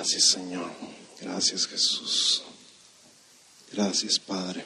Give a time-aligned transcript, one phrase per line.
[0.00, 0.70] Gracias, Señor.
[1.20, 2.42] Gracias, Jesús.
[3.70, 4.64] Gracias, Padre.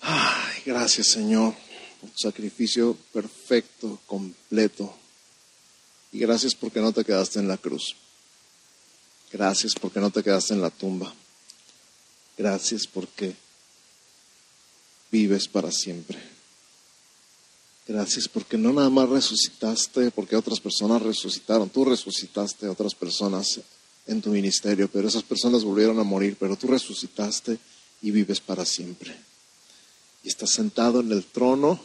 [0.00, 1.54] Ay, gracias, Señor,
[2.00, 4.96] tu sacrificio perfecto, completo.
[6.12, 7.94] Y gracias porque no te quedaste en la cruz.
[9.30, 11.12] Gracias porque no te quedaste en la tumba.
[12.38, 13.36] Gracias porque
[15.10, 16.31] vives para siempre.
[17.86, 23.60] Gracias porque no nada más resucitaste porque otras personas resucitaron, tú resucitaste a otras personas
[24.06, 27.58] en tu ministerio, pero esas personas volvieron a morir, pero tú resucitaste
[28.00, 29.14] y vives para siempre.
[30.22, 31.80] Y estás sentado en el trono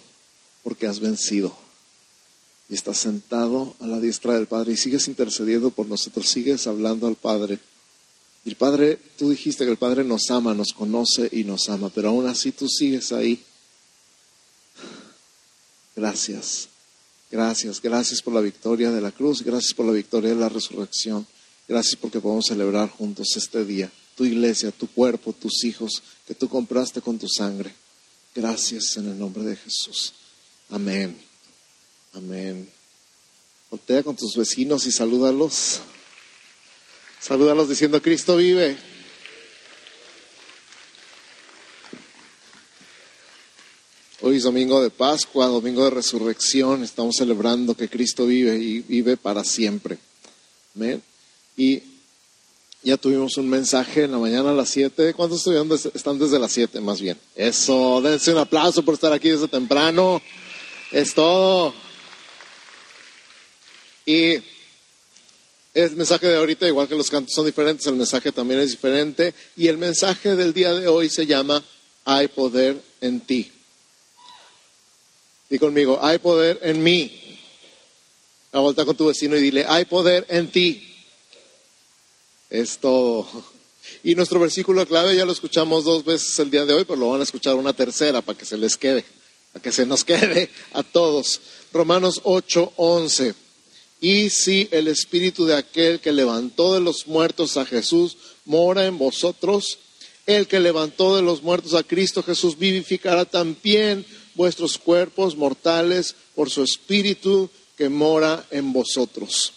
[0.64, 1.56] porque has vencido.
[2.70, 7.08] Y estás sentado a la diestra del Padre y sigues intercediendo por nosotros, sigues hablando
[7.08, 7.60] al Padre.
[8.44, 11.90] Y el Padre, tú dijiste que el Padre nos ama, nos conoce y nos ama,
[11.90, 13.44] pero aún así tú sigues ahí.
[15.98, 16.70] Gracias,
[17.32, 21.26] gracias, gracias por la victoria de la cruz, gracias por la victoria de la resurrección.
[21.68, 23.92] Gracias porque podemos celebrar juntos este día.
[24.16, 27.74] Tu iglesia, tu cuerpo, tus hijos que tú compraste con tu sangre.
[28.36, 30.14] Gracias en el nombre de Jesús.
[30.70, 31.18] Amén.
[32.14, 32.70] Amén.
[33.72, 35.80] Voltea con tus vecinos y salúdalos.
[37.20, 38.78] Salúdalos diciendo, Cristo vive.
[44.44, 46.84] Domingo de Pascua, domingo de resurrección.
[46.84, 49.98] Estamos celebrando que Cristo vive y vive para siempre.
[50.76, 51.02] Amén.
[51.56, 51.82] Y
[52.84, 55.14] ya tuvimos un mensaje en la mañana a las 7.
[55.14, 57.18] ¿Cuántos estudiantes están desde las 7 más bien?
[57.36, 60.22] Eso, dense un aplauso por estar aquí desde temprano.
[60.92, 61.74] Es todo.
[64.06, 64.36] Y
[65.74, 69.34] el mensaje de ahorita, igual que los cantos son diferentes, el mensaje también es diferente.
[69.56, 71.64] Y el mensaje del día de hoy se llama
[72.06, 73.52] Hay poder en ti.
[75.50, 77.40] Y conmigo, hay poder en mí.
[78.52, 80.84] A vuelta con tu vecino y dile, hay poder en ti.
[82.50, 83.28] Es todo.
[84.04, 87.10] Y nuestro versículo clave ya lo escuchamos dos veces el día de hoy, pero lo
[87.10, 89.06] van a escuchar una tercera para que se les quede,
[89.54, 91.42] para que se nos quede a todos.
[91.72, 93.34] Romanos 8, 11.
[94.00, 98.98] Y si el espíritu de aquel que levantó de los muertos a Jesús mora en
[98.98, 99.80] vosotros,
[100.28, 104.06] el que levantó de los muertos a Cristo Jesús vivificará también
[104.38, 109.52] vuestros cuerpos mortales por su espíritu que mora en vosotros.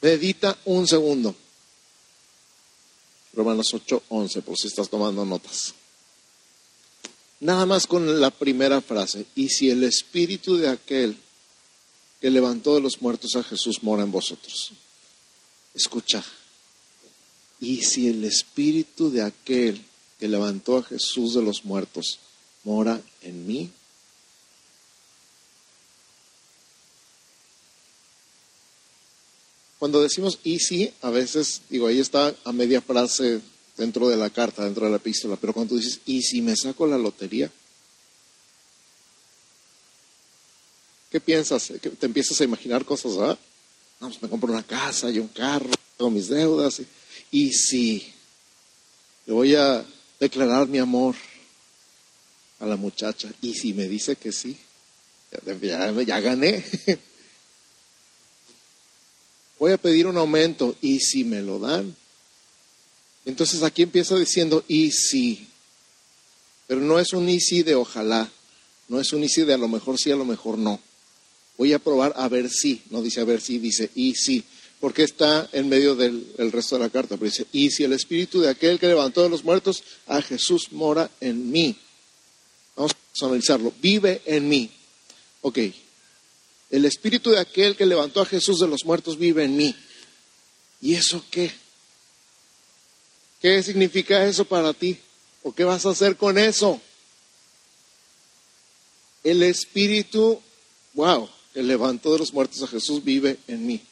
[0.00, 1.34] Medita un segundo.
[3.32, 5.74] Romanos 8, 11, por si estás tomando notas.
[7.40, 9.26] Nada más con la primera frase.
[9.34, 11.16] Y si el espíritu de aquel
[12.20, 14.72] que levantó de los muertos a Jesús mora en vosotros.
[15.74, 16.22] Escucha.
[17.58, 19.82] Y si el espíritu de aquel
[20.20, 22.20] que levantó a Jesús de los muertos
[22.62, 23.72] mora en mí.
[29.82, 33.40] Cuando decimos y si, a veces, digo, ahí está a media frase
[33.76, 36.54] dentro de la carta, dentro de la epístola, pero cuando tú dices, ¿y si me
[36.54, 37.50] saco la lotería?
[41.10, 41.72] ¿Qué piensas?
[41.98, 43.16] ¿Te empiezas a imaginar cosas?
[43.16, 43.36] ¿verdad?
[44.00, 46.80] No, pues me compro una casa y un carro, tengo mis deudas.
[47.32, 48.06] Y, si
[49.26, 49.84] le voy a
[50.20, 51.16] declarar mi amor
[52.60, 54.56] a la muchacha, y si me dice que sí,
[55.60, 56.64] ya, ya gané.
[59.62, 61.94] voy a pedir un aumento y si me lo dan.
[63.24, 65.46] Entonces aquí empieza diciendo y si,
[66.66, 68.28] pero no es un y si de ojalá,
[68.88, 70.80] no es un y si de a lo mejor sí, a lo mejor no.
[71.58, 74.42] Voy a probar a ver si, no dice a ver si, dice y si,
[74.80, 78.40] porque está en medio del resto de la carta, pero dice y si el espíritu
[78.40, 81.76] de aquel que levantó de los muertos a Jesús mora en mí.
[82.74, 84.72] Vamos a analizarlo, vive en mí.
[85.42, 85.58] Ok,
[86.72, 89.76] el espíritu de aquel que levantó a Jesús de los muertos vive en mí.
[90.80, 91.52] ¿Y eso qué?
[93.42, 94.98] ¿Qué significa eso para ti?
[95.42, 96.80] ¿O qué vas a hacer con eso?
[99.22, 100.40] El espíritu,
[100.94, 103.82] wow, que levantó de los muertos a Jesús vive en mí.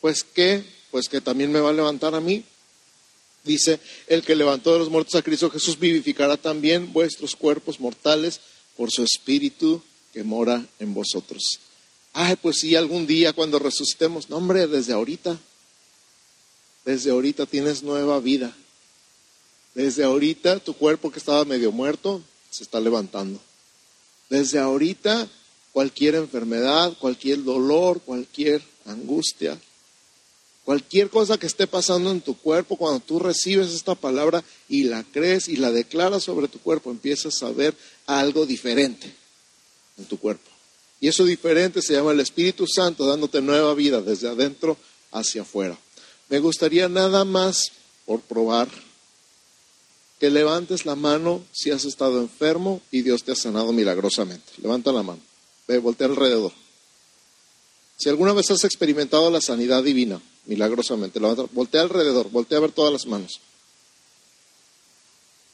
[0.00, 0.64] Pues qué?
[0.90, 2.44] Pues que también me va a levantar a mí.
[3.44, 8.40] Dice, el que levantó de los muertos a Cristo Jesús vivificará también vuestros cuerpos mortales
[8.74, 9.82] por su espíritu
[10.14, 11.60] que mora en vosotros.
[12.16, 14.30] Ay, pues sí, algún día cuando resucitemos.
[14.30, 15.36] No, hombre, desde ahorita.
[16.84, 18.54] Desde ahorita tienes nueva vida.
[19.74, 23.40] Desde ahorita tu cuerpo que estaba medio muerto se está levantando.
[24.30, 25.28] Desde ahorita
[25.72, 29.58] cualquier enfermedad, cualquier dolor, cualquier angustia,
[30.64, 35.02] cualquier cosa que esté pasando en tu cuerpo, cuando tú recibes esta palabra y la
[35.02, 37.74] crees y la declaras sobre tu cuerpo, empiezas a ver
[38.06, 39.12] algo diferente
[39.98, 40.53] en tu cuerpo.
[41.04, 44.78] Y eso diferente se llama el Espíritu Santo dándote nueva vida desde adentro
[45.12, 45.78] hacia afuera.
[46.30, 47.72] Me gustaría nada más,
[48.06, 48.70] por probar,
[50.18, 54.50] que levantes la mano si has estado enfermo y Dios te ha sanado milagrosamente.
[54.62, 55.20] Levanta la mano.
[55.68, 56.52] Ve, voltea alrededor.
[57.98, 61.20] Si alguna vez has experimentado la sanidad divina, milagrosamente,
[61.52, 63.40] voltea alrededor, voltea a ver todas las manos.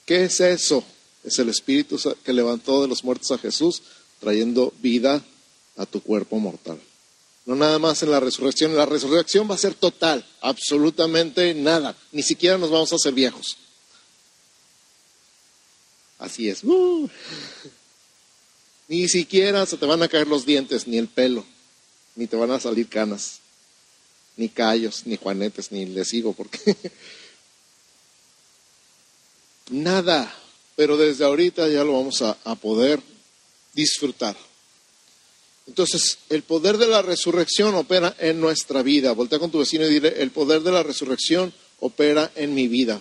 [0.07, 0.85] ¿Qué es eso?
[1.25, 3.83] Es el Espíritu que levantó de los muertos a Jesús,
[4.21, 5.25] trayendo vida
[5.81, 6.79] a tu cuerpo mortal.
[7.47, 8.77] No nada más en la resurrección.
[8.77, 11.97] La resurrección va a ser total, absolutamente nada.
[12.13, 13.57] Ni siquiera nos vamos a hacer viejos.
[16.19, 16.63] Así es.
[16.65, 17.09] Uh.
[18.89, 21.47] Ni siquiera se te van a caer los dientes, ni el pelo,
[22.15, 23.39] ni te van a salir canas,
[24.37, 26.77] ni callos, ni juanetes, ni les sigo porque
[29.71, 30.35] nada.
[30.77, 33.01] Pero desde ahorita ya lo vamos a, a poder
[33.73, 34.37] disfrutar.
[35.67, 39.13] Entonces, el poder de la resurrección opera en nuestra vida.
[39.13, 43.01] Voltea con tu vecino y dile, el poder de la resurrección opera en mi vida.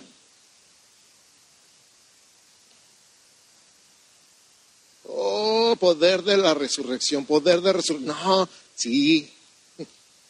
[5.04, 8.16] Oh, poder de la resurrección, poder de resurrección.
[8.16, 9.30] No, sí,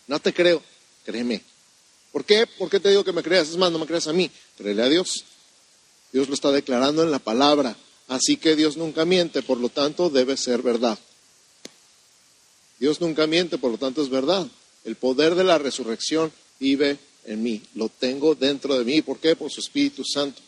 [0.06, 0.62] no te creo,
[1.04, 1.42] créeme.
[2.12, 2.46] ¿Por qué?
[2.46, 3.50] ¿Por qué te digo que me creas?
[3.50, 5.24] Es más, no me creas a mí, créele a Dios.
[6.12, 7.76] Dios lo está declarando en la palabra.
[8.08, 10.98] Así que Dios nunca miente, por lo tanto debe ser verdad.
[12.80, 14.48] Dios nunca miente, por lo tanto es verdad.
[14.84, 19.02] El poder de la resurrección vive en mí, lo tengo dentro de mí.
[19.02, 19.36] ¿Por qué?
[19.36, 20.40] Por su Espíritu Santo.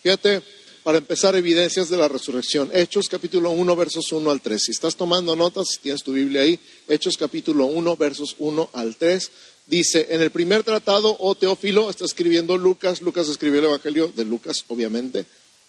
[0.00, 0.42] Fíjate,
[0.84, 2.70] para empezar, evidencias de la resurrección.
[2.72, 4.62] Hechos capítulo 1, versos 1 al 3.
[4.62, 6.58] Si estás tomando notas, si tienes tu Biblia ahí,
[6.88, 9.30] Hechos capítulo 1, versos 1 al 3.
[9.66, 14.24] Dice, en el primer tratado, oh Teófilo, está escribiendo Lucas, Lucas escribió el Evangelio de
[14.24, 15.24] Lucas, obviamente,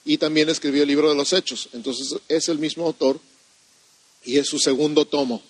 [0.06, 1.70] y también escribió el libro de los Hechos.
[1.74, 3.20] Entonces es el mismo autor
[4.24, 5.44] y es su segundo tomo.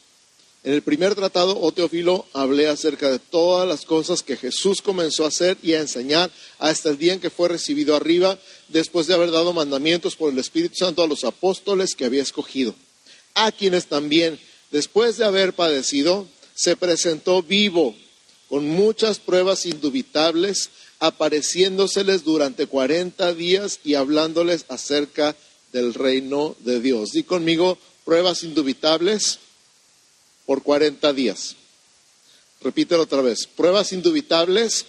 [0.65, 5.25] En el primer tratado, oh Teófilo, hablé acerca de todas las cosas que Jesús comenzó
[5.25, 8.39] a hacer y a enseñar hasta el día en que fue recibido arriba,
[8.69, 12.73] después de haber dado mandamientos por el Espíritu Santo a los apóstoles que había escogido,
[13.33, 14.39] a quienes también,
[14.71, 17.93] después de haber padecido, se presentó vivo,
[18.47, 20.69] con muchas pruebas indubitables,
[20.99, 25.35] apareciéndoseles durante cuarenta días y hablándoles acerca
[25.73, 27.11] del reino de Dios.
[27.11, 29.39] Di conmigo, pruebas indubitables
[30.45, 31.55] por 40 días.
[32.61, 33.47] Repítelo otra vez.
[33.47, 34.85] Pruebas indubitables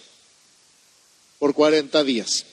[1.39, 2.45] por 40 días.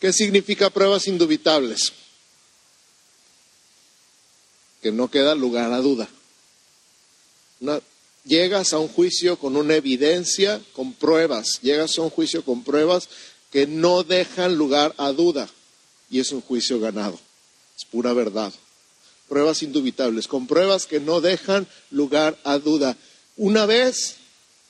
[0.00, 1.92] ¿Qué significa pruebas indubitables?
[4.80, 6.08] Que no queda lugar a duda.
[8.24, 11.60] llegas a un juicio con una evidencia, con pruebas.
[11.62, 13.08] Llegas a un juicio con pruebas
[13.50, 15.48] que no dejan lugar a duda.
[16.10, 17.18] Y es un juicio ganado.
[17.76, 18.52] Es pura verdad
[19.32, 22.98] pruebas indubitables, con pruebas que no dejan lugar a duda.
[23.38, 24.16] Una vez,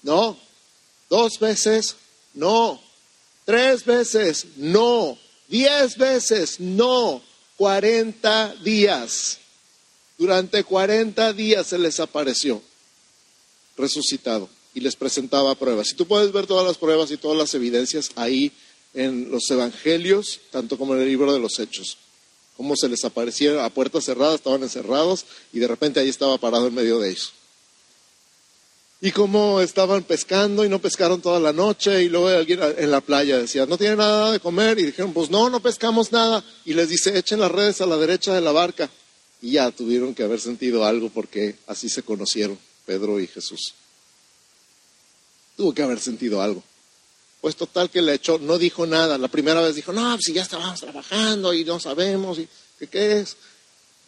[0.04, 0.38] no.
[1.10, 1.96] Dos veces,
[2.34, 2.80] no.
[3.44, 5.18] Tres veces, no.
[5.48, 7.20] Diez veces, no.
[7.56, 9.38] Cuarenta días.
[10.16, 12.62] Durante cuarenta días se les apareció
[13.76, 15.90] resucitado y les presentaba pruebas.
[15.90, 18.52] Y tú puedes ver todas las pruebas y todas las evidencias ahí
[18.94, 21.98] en los evangelios, tanto como en el libro de los Hechos
[22.62, 26.68] cómo se les aparecía a puertas cerradas, estaban encerrados y de repente ahí estaba parado
[26.68, 27.32] en medio de ellos.
[29.00, 33.00] Y cómo estaban pescando y no pescaron toda la noche y luego alguien en la
[33.00, 36.44] playa decía, no tiene nada de comer y dijeron, pues no, no pescamos nada.
[36.64, 38.88] Y les dice, echen las redes a la derecha de la barca.
[39.40, 42.56] Y ya tuvieron que haber sentido algo porque así se conocieron
[42.86, 43.74] Pedro y Jesús.
[45.56, 46.62] Tuvo que haber sentido algo.
[47.42, 49.18] Pues total que le echó, no dijo nada.
[49.18, 52.48] La primera vez dijo, no, pues si ya estábamos trabajando y no sabemos, y
[52.86, 53.36] ¿qué, es?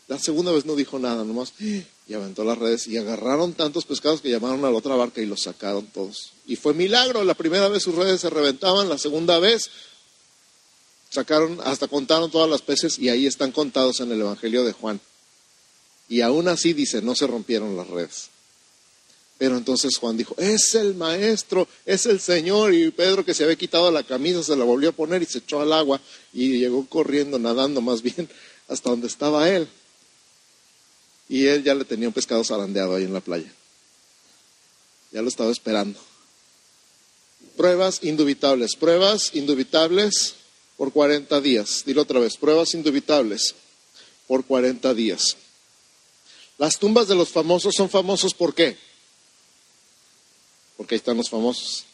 [0.07, 4.21] La segunda vez no dijo nada, nomás, y aventó las redes y agarraron tantos pescados
[4.21, 6.31] que llamaron a la otra barca y los sacaron todos.
[6.47, 9.69] Y fue milagro, la primera vez sus redes se reventaban, la segunda vez
[11.11, 15.00] sacaron, hasta contaron todas las peces y ahí están contados en el Evangelio de Juan.
[16.09, 18.29] Y aún así dice, no se rompieron las redes.
[19.38, 22.73] Pero entonces Juan dijo, es el maestro, es el Señor.
[22.73, 25.38] Y Pedro que se había quitado la camisa se la volvió a poner y se
[25.38, 26.00] echó al agua
[26.33, 28.29] y llegó corriendo, nadando más bien,
[28.69, 29.69] hasta donde estaba él.
[31.29, 33.50] Y él ya le tenía un pescado zarandeado ahí en la playa.
[35.11, 35.99] Ya lo estaba esperando.
[37.57, 40.35] Pruebas indubitables, pruebas indubitables
[40.76, 41.83] por 40 días.
[41.87, 43.55] Dilo otra vez, pruebas indubitables
[44.26, 45.37] por 40 días.
[46.59, 48.76] Las tumbas de los famosos son famosos ¿por qué?
[50.76, 51.85] Porque ahí están los famosos.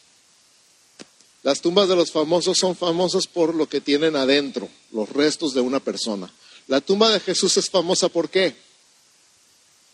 [1.43, 5.61] Las tumbas de los famosos son famosas por lo que tienen adentro, los restos de
[5.61, 6.31] una persona.
[6.67, 8.55] La tumba de Jesús es famosa ¿por qué?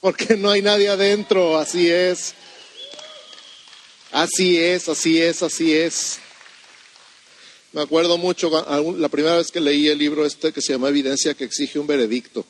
[0.01, 2.35] Porque no hay nadie adentro, así es.
[4.13, 6.19] Así es, así es, así es.
[7.73, 8.51] Me acuerdo mucho
[8.97, 11.87] la primera vez que leí el libro este que se llama Evidencia que exige un
[11.87, 12.45] veredicto.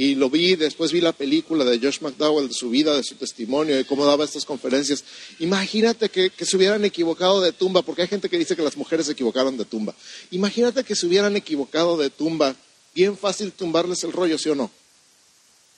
[0.00, 3.16] Y lo vi, después vi la película de Josh McDowell, de su vida, de su
[3.16, 5.04] testimonio, de cómo daba estas conferencias.
[5.40, 9.04] Imagínate que, se hubieran equivocado de tumba, porque hay gente que dice que las mujeres
[9.04, 9.94] se equivocaron de tumba.
[10.30, 12.56] Imagínate que se hubieran equivocado de tumba.
[12.94, 14.70] Bien fácil tumbarles el rollo, ¿sí o no?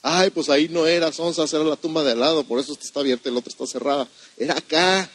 [0.01, 3.01] Ay, pues ahí no era, Sonsa, era la tumba de al lado, por eso está
[3.01, 4.07] abierta y la otra está cerrada.
[4.37, 5.09] Era acá.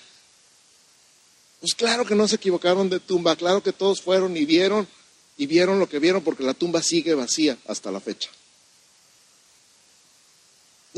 [1.61, 4.87] Pues claro que no se equivocaron de tumba, claro que todos fueron y vieron
[5.39, 8.29] y vieron lo que vieron porque la tumba sigue vacía hasta la fecha.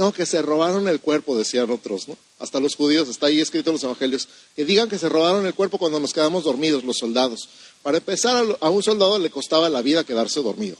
[0.00, 2.16] No, que se robaron el cuerpo, decían otros, ¿no?
[2.38, 5.52] Hasta los judíos, está ahí escrito en los evangelios, que digan que se robaron el
[5.52, 7.50] cuerpo cuando nos quedamos dormidos los soldados.
[7.82, 10.78] Para empezar, a un soldado le costaba la vida quedarse dormido.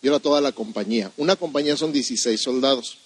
[0.00, 1.12] Y era toda la compañía.
[1.18, 2.96] Una compañía son 16 soldados.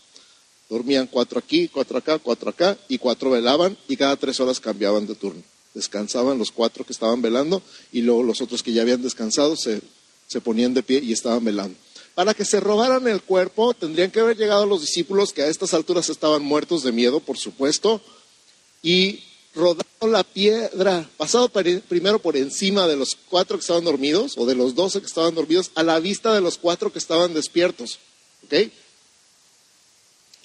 [0.68, 5.08] Dormían cuatro aquí, cuatro acá, cuatro acá, y cuatro velaban, y cada tres horas cambiaban
[5.08, 5.42] de turno
[5.74, 9.80] descansaban los cuatro que estaban velando y luego los otros que ya habían descansado se,
[10.42, 11.76] ponían de pie y estaban velando.
[12.14, 15.74] Para que se robaran el cuerpo, tendrían que haber llegado los discípulos que a estas
[15.74, 18.00] alturas estaban muertos de miedo, por supuesto,
[18.82, 19.22] y
[19.54, 24.54] rodado la piedra, pasado primero por encima de los cuatro que estaban dormidos, o de
[24.54, 27.98] los doce que estaban dormidos, a la vista de los cuatro que estaban despiertos.
[28.44, 28.70] ¿Ok?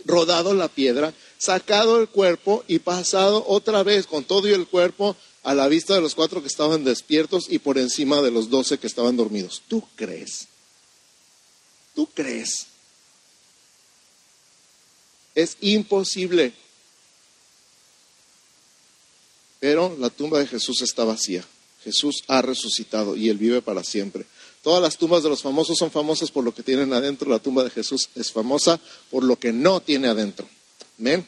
[0.06, 5.16] Rodado la piedra, sacado el cuerpo y pasado otra vez con todo y el cuerpo
[5.44, 8.78] a la vista de los cuatro que estaban despiertos y por encima de los doce
[8.78, 9.62] que estaban dormidos.
[9.68, 10.48] ¿Tú crees?
[11.96, 12.68] ¿Tú crees?
[15.34, 16.54] Es imposible.
[19.60, 21.46] Pero la tumba de Jesús está vacía.
[21.84, 24.26] Jesús ha resucitado y Él vive para siempre.
[24.62, 27.30] Todas las tumbas de los famosos son famosas por lo que tienen adentro.
[27.30, 28.80] La tumba de Jesús es famosa
[29.12, 30.48] por lo que no tiene adentro.
[31.00, 31.26] Amén.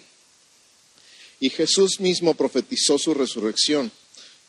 [1.40, 3.92] Y Jesús mismo profetizó su resurrección.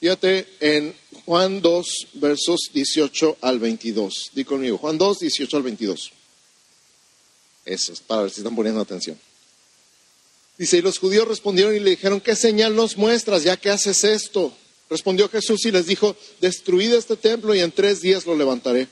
[0.01, 0.97] Fíjate en
[1.29, 4.31] Juan 2, versos 18 al 22.
[4.33, 6.13] Di conmigo, Juan 2, 18 al 22.
[7.67, 9.21] Eso es para ver si están poniendo atención.
[10.57, 14.05] Dice, y los judíos respondieron y le dijeron, ¿qué señal nos muestras ya que haces
[14.05, 14.57] esto?
[14.89, 18.89] Respondió Jesús y les dijo, destruid este templo y en tres días lo levantaré.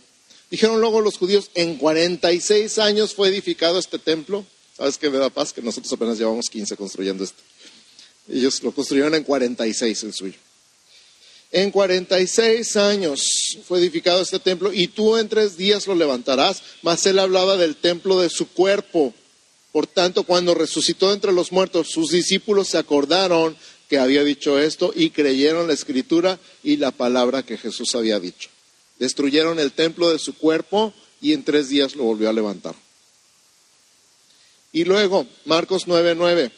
[0.51, 4.45] Dijeron luego los judíos, en 46 años fue edificado este templo
[4.77, 5.55] ¿Sabes qué me da paz?
[5.55, 7.43] Que nosotros apenas llevamos 15 construyendo esto.
[8.29, 10.39] Ellos lo construyeron en 46 el suyo.
[11.57, 16.63] En 46 años fue edificado este templo y tú en tres días lo levantarás.
[16.83, 19.15] Mas él hablaba del templo de su cuerpo.
[19.73, 23.57] Por tanto, cuando resucitó entre los muertos, sus discípulos se acordaron
[23.89, 28.51] que había dicho esto y creyeron la escritura y la palabra que Jesús había dicho.
[28.99, 32.75] Destruyeron el templo de su cuerpo y en tres días lo volvió a levantar.
[34.73, 36.51] Y luego, Marcos 9:9.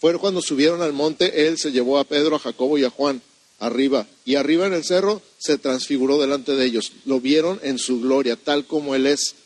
[0.00, 3.20] Fue cuando subieron al monte, él se llevó a Pedro, a Jacobo y a Juan
[3.62, 4.06] arriba.
[4.24, 6.92] Y arriba en el cerro se transfiguró delante de ellos.
[7.04, 9.36] Lo vieron en su gloria, tal como él es.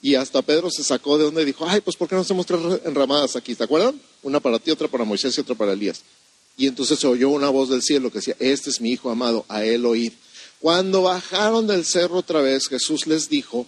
[0.00, 2.60] Y hasta Pedro se sacó de donde dijo, ay, pues ¿por qué no hacemos tres
[2.84, 3.54] enramadas aquí?
[3.54, 4.00] ¿Te acuerdan?
[4.22, 6.02] Una para ti, otra para Moisés y otra para Elías.
[6.56, 9.44] Y entonces se oyó una voz del cielo que decía, este es mi hijo amado,
[9.48, 10.12] a él oíd.
[10.60, 13.66] Cuando bajaron del cerro otra vez, Jesús les dijo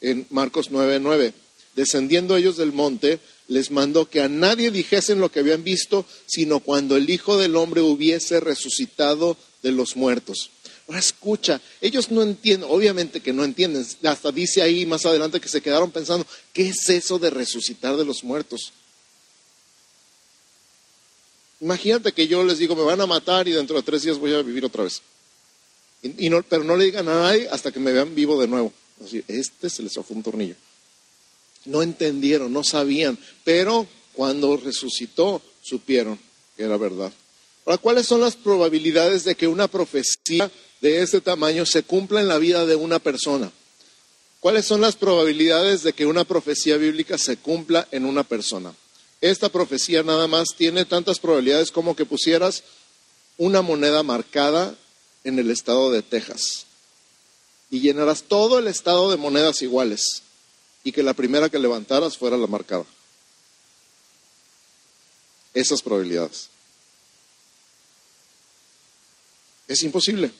[0.00, 1.32] en Marcos 9:9,
[1.74, 6.60] descendiendo ellos del monte, les mandó que a nadie dijesen lo que habían visto, sino
[6.60, 10.50] cuando el Hijo del Hombre hubiese resucitado de los muertos.
[10.86, 15.48] Ahora escucha, ellos no entienden, obviamente que no entienden, hasta dice ahí más adelante que
[15.48, 18.72] se quedaron pensando, ¿qué es eso de resucitar de los muertos?
[21.60, 24.32] Imagínate que yo les digo, me van a matar y dentro de tres días voy
[24.32, 25.02] a vivir otra vez.
[26.48, 28.72] Pero no le digan a nadie hasta que me vean vivo de nuevo.
[29.04, 30.54] Así, este se les fue un tornillo.
[31.64, 36.18] No entendieron, no sabían, pero cuando resucitó supieron
[36.56, 37.12] que era verdad.
[37.64, 40.50] Ahora, ¿cuáles son las probabilidades de que una profecía
[40.80, 43.52] de este tamaño se cumpla en la vida de una persona?
[44.40, 48.74] ¿Cuáles son las probabilidades de que una profecía bíblica se cumpla en una persona?
[49.20, 52.62] Esta profecía nada más tiene tantas probabilidades como que pusieras
[53.36, 54.74] una moneda marcada
[55.24, 56.64] en el estado de Texas
[57.70, 60.22] y llenarás todo el estado de monedas iguales
[60.84, 62.86] y que la primera que levantaras fuera la marcada.
[65.52, 66.48] Esas probabilidades.
[69.68, 70.32] Es imposible.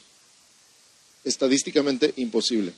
[1.24, 2.72] Estadísticamente imposible.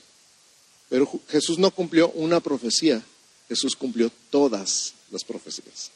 [0.89, 3.03] Pero Jesús no cumplió una profecía,
[3.47, 5.91] Jesús cumplió todas las profecías.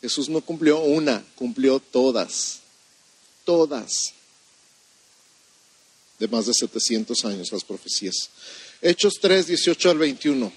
[0.00, 2.60] Jesús no cumplió una, cumplió todas.
[3.44, 4.12] Todas.
[6.18, 8.30] De más de 700 años las profecías.
[8.82, 10.52] Hechos 3, 18 al 21.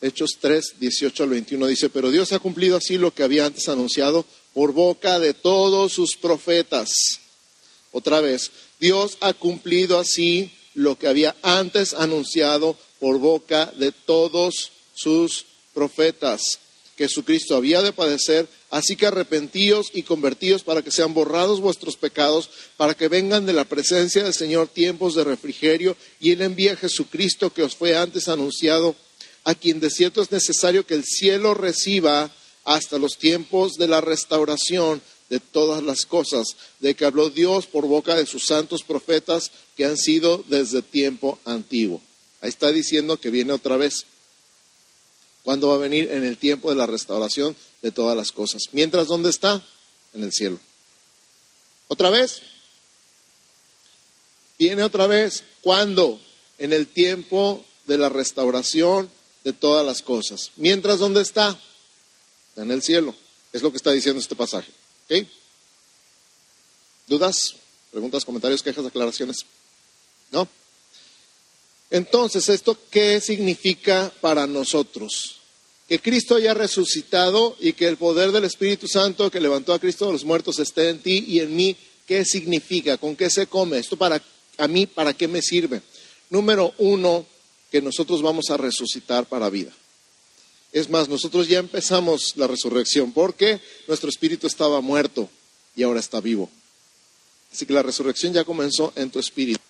[0.00, 3.68] Hechos 3, 18 al 21 dice, pero Dios ha cumplido así lo que había antes
[3.68, 6.90] anunciado por boca de todos sus profetas.
[7.92, 14.72] Otra vez, Dios ha cumplido así lo que había antes anunciado por boca de todos
[14.94, 16.58] sus profetas.
[16.96, 21.96] Que Jesucristo había de padecer, así que arrepentíos y convertíos para que sean borrados vuestros
[21.96, 26.68] pecados, para que vengan de la presencia del Señor tiempos de refrigerio, y Él envíe
[26.68, 28.94] a Jesucristo que os fue antes anunciado,
[29.44, 32.30] a quien de cierto es necesario que el cielo reciba
[32.64, 37.86] hasta los tiempos de la restauración de todas las cosas, de que habló Dios por
[37.86, 42.00] boca de sus santos profetas que han sido desde tiempo antiguo.
[42.40, 44.06] Ahí está diciendo que viene otra vez.
[45.44, 46.10] ¿Cuándo va a venir?
[46.10, 48.62] En el tiempo de la restauración de todas las cosas.
[48.72, 49.62] Mientras, ¿dónde está?
[50.14, 50.58] En el cielo.
[51.88, 52.40] ¿Otra vez?
[54.58, 55.44] Viene otra vez.
[55.60, 56.18] ¿Cuándo?
[56.58, 59.10] En el tiempo de la restauración
[59.44, 60.50] de todas las cosas.
[60.56, 61.60] Mientras, ¿dónde está?
[62.56, 63.14] En el cielo.
[63.52, 64.72] Es lo que está diciendo este pasaje.
[65.04, 65.26] ¿Ok?
[67.06, 67.56] ¿Dudas?
[67.90, 69.44] ¿Preguntas, comentarios, quejas, aclaraciones?
[70.32, 70.48] ¿No?
[71.94, 75.36] Entonces, ¿esto qué significa para nosotros?
[75.88, 80.06] Que Cristo haya resucitado y que el poder del Espíritu Santo que levantó a Cristo
[80.06, 81.76] de los muertos esté en ti y en mí.
[82.04, 82.98] ¿Qué significa?
[82.98, 83.78] ¿Con qué se come?
[83.78, 84.20] ¿Esto para
[84.58, 85.82] a mí para qué me sirve?
[86.30, 87.26] Número uno,
[87.70, 89.70] que nosotros vamos a resucitar para vida.
[90.72, 95.28] Es más, nosotros ya empezamos la resurrección porque nuestro espíritu estaba muerto
[95.76, 96.50] y ahora está vivo.
[97.52, 99.60] Así que la resurrección ya comenzó en tu espíritu.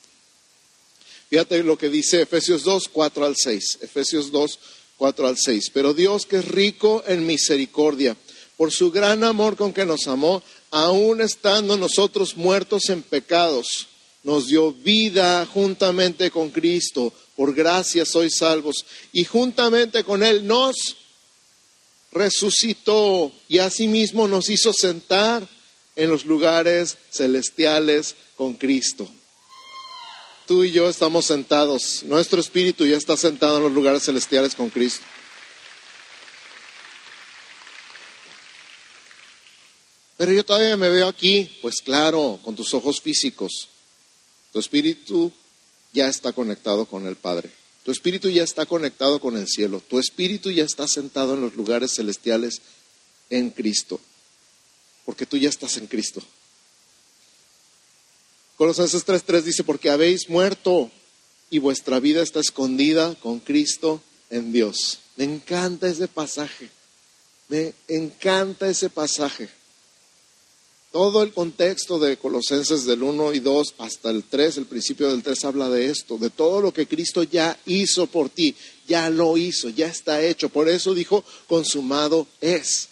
[1.34, 3.78] Fíjate lo que dice Efesios 2, 4 al 6.
[3.80, 4.58] Efesios 2,
[4.96, 5.70] 4 al 6.
[5.74, 8.16] Pero Dios que es rico en misericordia,
[8.56, 13.88] por su gran amor con que nos amó, aun estando nosotros muertos en pecados,
[14.22, 17.12] nos dio vida juntamente con Cristo.
[17.34, 18.86] Por gracia sois salvos.
[19.12, 20.76] Y juntamente con Él nos
[22.12, 25.48] resucitó y asimismo nos hizo sentar
[25.96, 29.10] en los lugares celestiales con Cristo
[30.46, 34.70] tú y yo estamos sentados, nuestro espíritu ya está sentado en los lugares celestiales con
[34.70, 35.04] Cristo.
[40.16, 43.68] Pero yo todavía me veo aquí, pues claro, con tus ojos físicos.
[44.52, 45.32] Tu espíritu
[45.92, 47.50] ya está conectado con el Padre.
[47.84, 49.82] Tu espíritu ya está conectado con el cielo.
[49.88, 52.62] Tu espíritu ya está sentado en los lugares celestiales
[53.28, 54.00] en Cristo.
[55.04, 56.22] Porque tú ya estás en Cristo.
[58.56, 60.90] Colosenses 3:3 dice, porque habéis muerto
[61.50, 65.00] y vuestra vida está escondida con Cristo en Dios.
[65.16, 66.70] Me encanta ese pasaje.
[67.48, 69.48] Me encanta ese pasaje.
[70.92, 75.24] Todo el contexto de Colosenses del 1 y 2 hasta el 3, el principio del
[75.24, 78.54] 3 habla de esto, de todo lo que Cristo ya hizo por ti,
[78.86, 80.48] ya lo hizo, ya está hecho.
[80.48, 82.88] Por eso dijo, consumado es.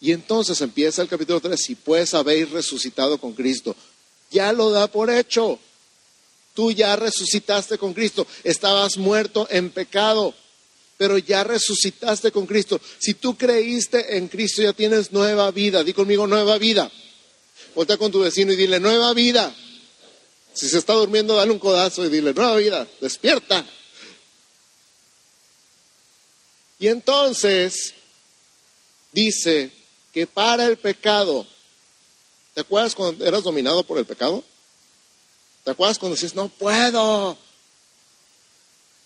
[0.00, 3.74] Y entonces empieza el capítulo 3, si pues habéis resucitado con Cristo,
[4.30, 5.58] ya lo da por hecho.
[6.54, 8.26] Tú ya resucitaste con Cristo.
[8.42, 10.34] Estabas muerto en pecado,
[10.96, 12.80] pero ya resucitaste con Cristo.
[12.98, 15.84] Si tú creíste en Cristo, ya tienes nueva vida.
[15.84, 16.90] Di conmigo nueva vida.
[17.74, 19.54] Voltea con tu vecino y dile nueva vida.
[20.52, 22.88] Si se está durmiendo, dale un codazo y dile nueva vida.
[23.00, 23.64] Despierta.
[26.80, 27.94] Y entonces
[29.12, 29.70] dice
[30.12, 31.46] que para el pecado
[32.58, 34.42] ¿Te acuerdas cuando eras dominado por el pecado?
[35.62, 37.38] ¿Te acuerdas cuando dices, no puedo?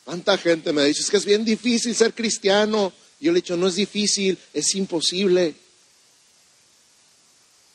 [0.06, 2.94] ¿Cuánta gente me dice, es que es bien difícil ser cristiano?
[3.20, 5.54] Yo le he dicho, no es difícil, es imposible.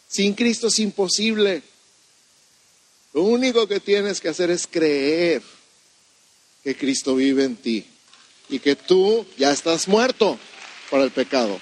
[0.09, 1.61] Sin Cristo es imposible.
[3.13, 5.43] Lo único que tienes que hacer es creer
[6.63, 7.85] que Cristo vive en ti
[8.49, 10.39] y que tú ya estás muerto
[10.89, 11.59] por el pecado.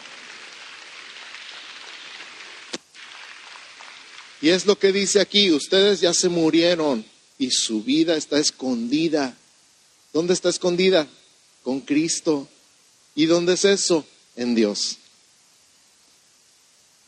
[4.45, 7.03] Y es lo que dice aquí, ustedes ya se murieron
[7.39, 9.35] y su vida está escondida.
[10.13, 11.07] ¿Dónde está escondida?
[11.63, 12.47] Con Cristo.
[13.15, 14.05] ¿Y dónde es eso?
[14.35, 14.99] En Dios.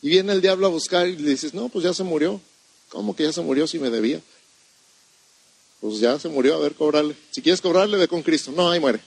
[0.02, 2.40] Y viene el diablo a buscar y le dices, no, pues ya se murió.
[2.88, 4.20] ¿Cómo que ya se murió si me debía?
[5.80, 7.14] Pues ya se murió, a ver, cobrarle.
[7.30, 8.50] Si quieres cobrarle, ve con Cristo.
[8.50, 8.98] No, ahí muere.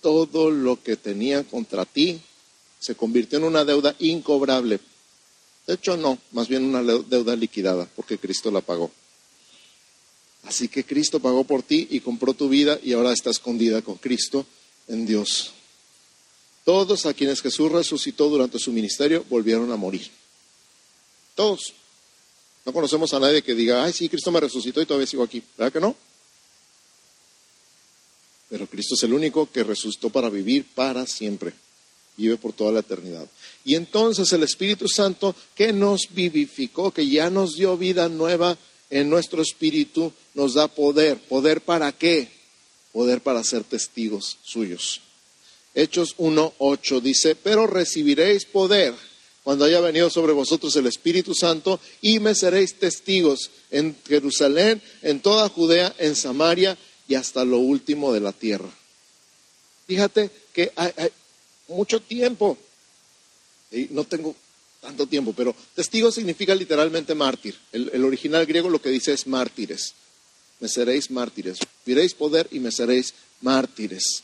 [0.00, 2.22] Todo lo que tenía contra ti
[2.78, 4.80] se convirtió en una deuda incobrable.
[5.66, 8.90] De hecho, no, más bien una deuda liquidada, porque Cristo la pagó.
[10.44, 13.96] Así que Cristo pagó por ti y compró tu vida y ahora está escondida con
[13.96, 14.46] Cristo
[14.86, 15.52] en Dios.
[16.64, 20.10] Todos a quienes Jesús resucitó durante su ministerio volvieron a morir.
[21.34, 21.74] Todos.
[22.64, 25.42] No conocemos a nadie que diga, ay, sí, Cristo me resucitó y todavía sigo aquí.
[25.56, 25.96] ¿Verdad que no?
[28.48, 31.52] Pero Cristo es el único que resucitó para vivir para siempre.
[32.18, 33.26] Vive por toda la eternidad.
[33.64, 38.58] Y entonces el Espíritu Santo que nos vivificó, que ya nos dio vida nueva
[38.90, 41.18] en nuestro espíritu, nos da poder.
[41.18, 42.28] ¿Poder para qué?
[42.92, 45.00] Poder para ser testigos suyos.
[45.74, 48.94] Hechos 1.8 dice, pero recibiréis poder
[49.44, 55.20] cuando haya venido sobre vosotros el Espíritu Santo y me seréis testigos en Jerusalén, en
[55.20, 56.76] toda Judea, en Samaria
[57.06, 58.68] y hasta lo último de la tierra.
[59.86, 60.92] Fíjate que hay,
[61.68, 62.56] mucho tiempo,
[63.90, 64.34] no tengo
[64.80, 67.56] tanto tiempo, pero testigo significa literalmente mártir.
[67.72, 69.94] El, original griego lo que dice es mártires.
[70.60, 71.58] Me seréis mártires.
[71.84, 74.22] Viréis poder y me seréis mártires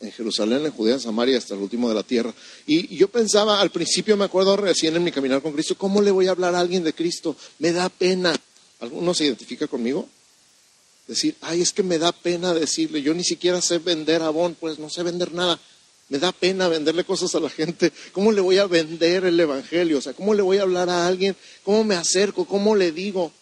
[0.00, 2.34] en Jerusalén, en Judea, en Samaria, hasta el último de la tierra.
[2.66, 6.10] Y yo pensaba, al principio me acuerdo recién en mi caminar con Cristo, ¿cómo le
[6.10, 7.36] voy a hablar a alguien de Cristo?
[7.60, 8.34] Me da pena.
[8.80, 10.08] ¿Alguno se identifica conmigo?
[11.06, 14.78] Decir, ay, es que me da pena decirle, yo ni siquiera sé vender abón, pues
[14.78, 15.60] no sé vender nada.
[16.12, 17.90] Me da pena venderle cosas a la gente.
[18.12, 19.96] ¿Cómo le voy a vender el Evangelio?
[19.96, 21.34] O sea, ¿cómo le voy a hablar a alguien?
[21.62, 22.44] ¿Cómo me acerco?
[22.44, 23.32] ¿Cómo le digo?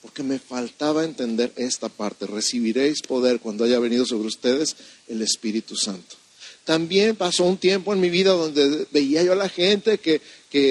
[0.00, 2.26] porque me faltaba entender esta parte.
[2.26, 4.74] Recibiréis poder cuando haya venido sobre ustedes
[5.08, 6.16] el Espíritu Santo.
[6.70, 10.22] También pasó un tiempo en mi vida donde veía yo a la gente que,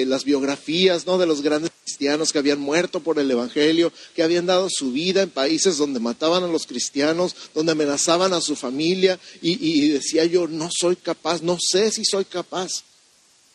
[0.06, 1.18] las biografías ¿no?
[1.18, 5.20] de los grandes cristianos que habían muerto por el Evangelio, que habían dado su vida
[5.20, 10.24] en países donde mataban a los cristianos, donde amenazaban a su familia, y, y decía
[10.24, 12.82] yo, no soy capaz, no sé si soy capaz.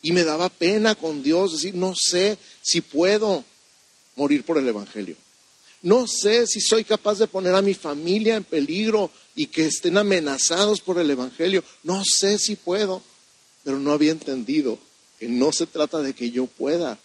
[0.00, 3.44] Y me daba pena con Dios decir, no sé si puedo
[4.14, 5.16] morir por el Evangelio.
[5.82, 9.98] No sé si soy capaz de poner a mi familia en peligro y que estén
[9.98, 11.62] amenazados por el Evangelio.
[11.84, 13.02] No sé si puedo,
[13.62, 14.78] pero no había entendido
[15.20, 16.98] que no se trata de que yo pueda,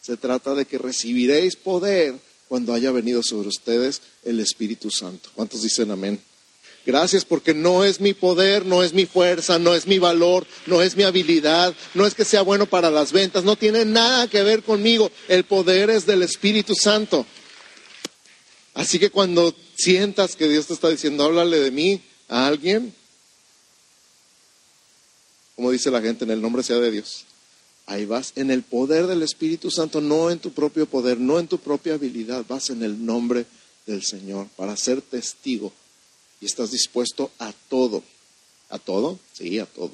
[0.00, 2.14] se trata de que recibiréis poder
[2.48, 5.28] cuando haya venido sobre ustedes el Espíritu Santo.
[5.34, 6.20] ¿Cuántos dicen amén?
[6.84, 10.82] Gracias porque no es mi poder, no es mi fuerza, no es mi valor, no
[10.82, 14.42] es mi habilidad, no es que sea bueno para las ventas, no tiene nada que
[14.42, 15.10] ver conmigo.
[15.28, 17.24] El poder es del Espíritu Santo.
[18.74, 22.94] Así que cuando sientas que Dios te está diciendo, háblale de mí a alguien,
[25.56, 27.24] como dice la gente, en el nombre sea de Dios.
[27.86, 31.48] Ahí vas en el poder del Espíritu Santo, no en tu propio poder, no en
[31.48, 33.44] tu propia habilidad, vas en el nombre
[33.86, 35.72] del Señor para ser testigo
[36.40, 38.02] y estás dispuesto a todo.
[38.70, 39.18] ¿A todo?
[39.32, 39.92] Sí, a todo.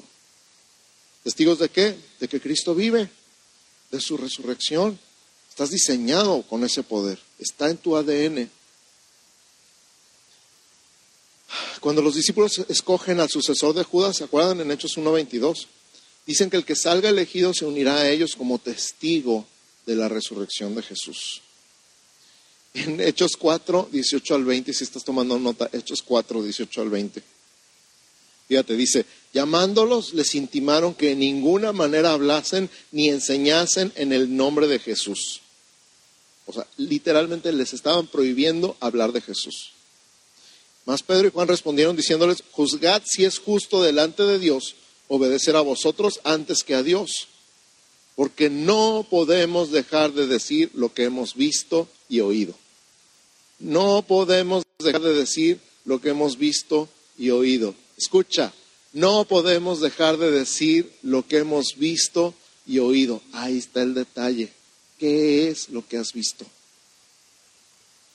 [1.25, 1.97] ¿Testigos de qué?
[2.21, 3.11] De que Cristo vive,
[3.91, 4.99] de su resurrección.
[5.51, 8.49] Estás diseñado con ese poder, está en tu ADN.
[11.81, 15.67] Cuando los discípulos escogen al sucesor de Judas, ¿se acuerdan en Hechos 1.22?
[16.27, 19.47] Dicen que el que salga elegido se unirá a ellos como testigo
[19.87, 21.43] de la resurrección de Jesús.
[22.75, 27.23] En Hechos 4, 18 al 20, si estás tomando nota, Hechos 4, 18 al 20.
[28.49, 34.67] Fíjate, dice, llamándolos les intimaron que en ninguna manera hablasen ni enseñasen en el nombre
[34.67, 35.41] de Jesús.
[36.47, 39.73] O sea, literalmente les estaban prohibiendo hablar de Jesús.
[40.89, 44.75] Mas Pedro y Juan respondieron diciéndoles, juzgad si es justo delante de Dios
[45.09, 47.29] obedecer a vosotros antes que a Dios,
[48.17, 52.55] porque no podemos dejar de decir lo que hemos visto y oído.
[53.59, 57.75] No podemos dejar de decir lo que hemos visto y oído.
[57.99, 58.55] Escucha,
[58.95, 62.33] no podemos dejar de decir lo que hemos visto
[62.67, 63.21] y oído.
[63.35, 64.55] Ahí está el detalle.
[64.99, 66.47] ¿Qué es lo que has visto?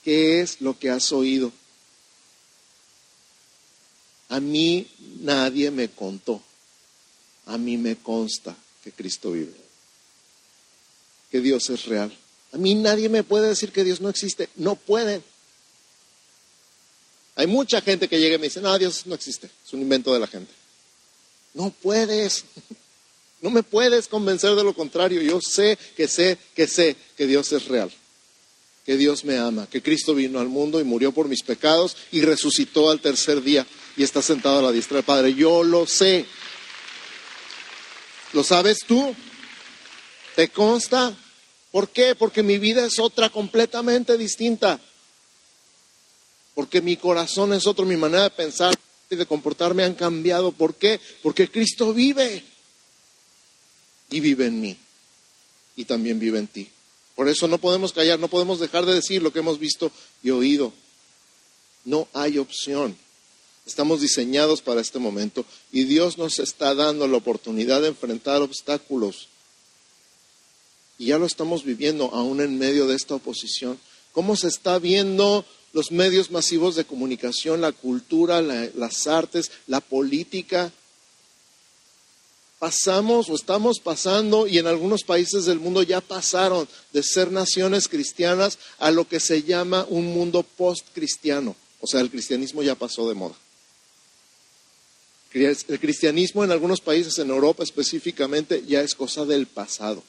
[0.04, 1.52] ¿Qué es lo que has oído?
[4.34, 4.88] A mí
[5.20, 6.42] nadie me contó,
[7.46, 9.54] a mí me consta que Cristo vive,
[11.30, 12.12] que Dios es real.
[12.52, 15.22] A mí nadie me puede decir que Dios no existe, no puede.
[17.36, 20.12] Hay mucha gente que llega y me dice, no, Dios no existe, es un invento
[20.12, 20.52] de la gente.
[21.54, 22.44] No puedes,
[23.42, 25.22] no me puedes convencer de lo contrario.
[25.22, 27.92] Yo sé que sé que sé que Dios es real
[28.84, 32.22] que Dios me ama, que Cristo vino al mundo y murió por mis pecados y
[32.22, 35.34] resucitó al tercer día y está sentado a la diestra del Padre.
[35.34, 36.26] Yo lo sé.
[38.34, 39.16] ¿Lo sabes tú?
[40.36, 41.16] ¿Te consta?
[41.72, 42.16] ¿Por qué?
[42.16, 44.80] Porque mi vida es otra completamente distinta.
[46.56, 48.74] Porque mi corazón es otro, mi manera de pensar
[49.10, 50.52] y de comportarme han cambiado.
[50.52, 51.00] ¿Por qué?
[51.22, 52.44] Porque Cristo vive
[54.10, 54.78] y vive en mí
[55.76, 56.70] y también vive en ti.
[57.16, 59.92] Por eso no podemos callar, no podemos dejar de decir lo que hemos visto
[60.24, 60.74] y oído.
[61.86, 62.98] No hay opción.
[63.66, 69.30] Estamos diseñados para este momento y Dios nos está dando la oportunidad de enfrentar obstáculos.
[70.98, 73.80] Y ya lo estamos viviendo aún en medio de esta oposición.
[74.12, 80.72] ¿Cómo se está viendo los medios masivos de comunicación, la cultura, las artes, la política?
[82.64, 87.90] pasamos o estamos pasando y en algunos países del mundo ya pasaron de ser naciones
[87.90, 91.58] cristianas a lo que se llama un mundo post-cristiano.
[91.82, 93.36] O sea, el cristianismo ya pasó de moda.
[95.34, 100.04] El cristianismo en algunos países, en Europa específicamente, ya es cosa del pasado.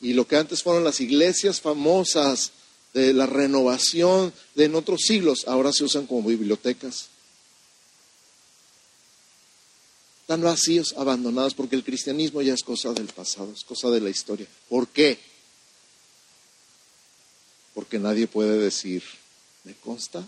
[0.00, 2.50] Y lo que antes fueron las iglesias famosas
[2.92, 7.08] de la renovación de en otros siglos, ahora se usan como bibliotecas.
[10.22, 14.10] Están vacíos, abandonados, porque el cristianismo ya es cosa del pasado, es cosa de la
[14.10, 14.46] historia.
[14.68, 15.18] ¿Por qué?
[17.74, 19.02] Porque nadie puede decir,
[19.64, 20.26] ¿me consta?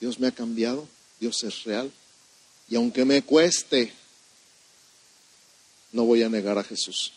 [0.00, 0.86] Dios me ha cambiado.
[1.20, 1.90] Dios es real.
[2.68, 3.92] Y aunque me cueste,
[5.92, 7.12] no voy a negar a Jesús.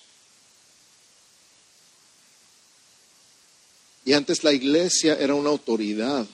[4.05, 6.25] Y antes la iglesia era una autoridad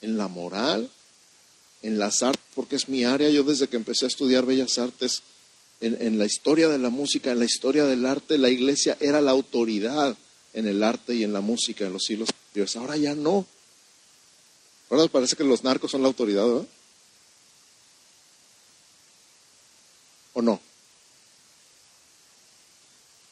[0.00, 0.90] en la moral,
[1.82, 3.28] en las artes, porque es mi área.
[3.30, 5.22] Yo desde que empecé a estudiar bellas artes,
[5.80, 9.32] en, la historia de la música, en la historia del arte, la iglesia era la
[9.32, 10.16] autoridad
[10.54, 12.76] en el arte y en la música en los siglos anteriores.
[12.76, 13.46] Ahora ya no.
[14.94, 16.66] Ahora parece que los narcos son la autoridad, ¿verdad?
[20.34, 20.60] ¿O no?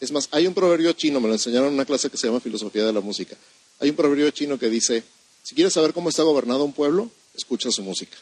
[0.01, 2.41] Es más, hay un proverbio chino, me lo enseñaron en una clase que se llama
[2.41, 3.37] Filosofía de la Música.
[3.79, 5.05] Hay un proverbio chino que dice,
[5.45, 8.17] si quieres saber cómo está gobernado un pueblo, escucha su música.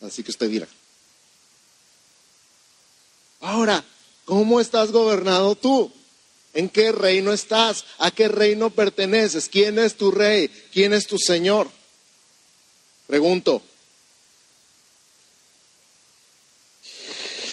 [0.00, 0.68] Así que usted dirá.
[3.40, 3.84] Ahora,
[4.24, 5.92] ¿cómo estás gobernado tú?
[6.54, 7.84] ¿En qué reino estás?
[7.98, 9.48] ¿A qué reino perteneces?
[9.48, 10.48] ¿Quién es tu rey?
[10.72, 11.70] ¿Quién es tu señor?
[13.06, 13.62] Pregunto.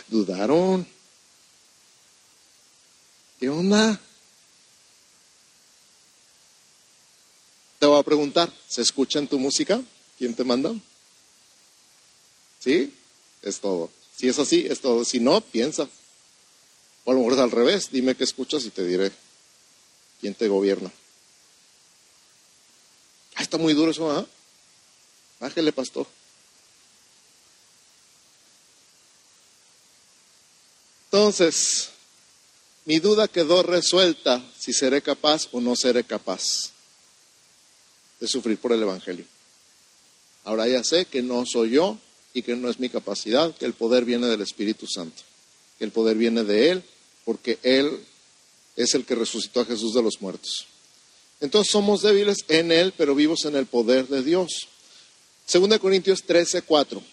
[0.08, 0.86] ¿Dudaron?
[3.40, 4.00] ¿Qué onda?
[7.80, 9.82] Te voy a preguntar, ¿se escucha en tu música?
[10.18, 10.74] ¿Quién te manda?
[12.60, 12.94] ¿Sí?
[13.42, 13.90] Es todo.
[14.18, 15.06] Si es así, es todo.
[15.06, 15.88] Si no, piensa.
[17.10, 19.12] O a lo mejor es al revés, dime qué escuchas y te diré
[20.22, 20.92] quién te gobierna.
[23.34, 24.24] Ah, está muy duro eso, ¿ah?
[25.40, 26.06] Bájele, pastor.
[31.06, 31.90] Entonces,
[32.86, 36.44] mi duda quedó resuelta si seré capaz o no seré capaz
[38.20, 39.26] de sufrir por el Evangelio.
[40.44, 41.98] Ahora ya sé que no soy yo
[42.36, 45.24] y que no es mi capacidad, que el poder viene del Espíritu Santo
[45.80, 46.84] que el poder viene de Él,
[47.30, 48.04] porque Él
[48.76, 50.66] es el que resucitó a Jesús de los muertos.
[51.40, 54.68] Entonces somos débiles en Él, pero vivos en el poder de Dios.
[55.46, 57.04] Segunda de Corintios 13, 4.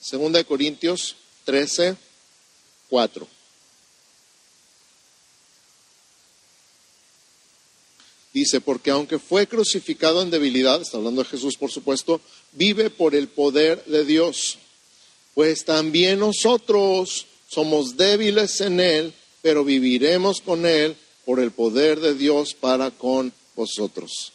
[0.00, 1.94] Segunda de Corintios 13,
[2.88, 3.28] 4.
[8.34, 13.14] Dice, porque aunque fue crucificado en debilidad, está hablando de Jesús por supuesto, vive por
[13.14, 14.58] el poder de Dios.
[15.34, 19.12] Pues también nosotros, somos débiles en Él,
[19.42, 24.32] pero viviremos con Él por el poder de Dios para con vosotros.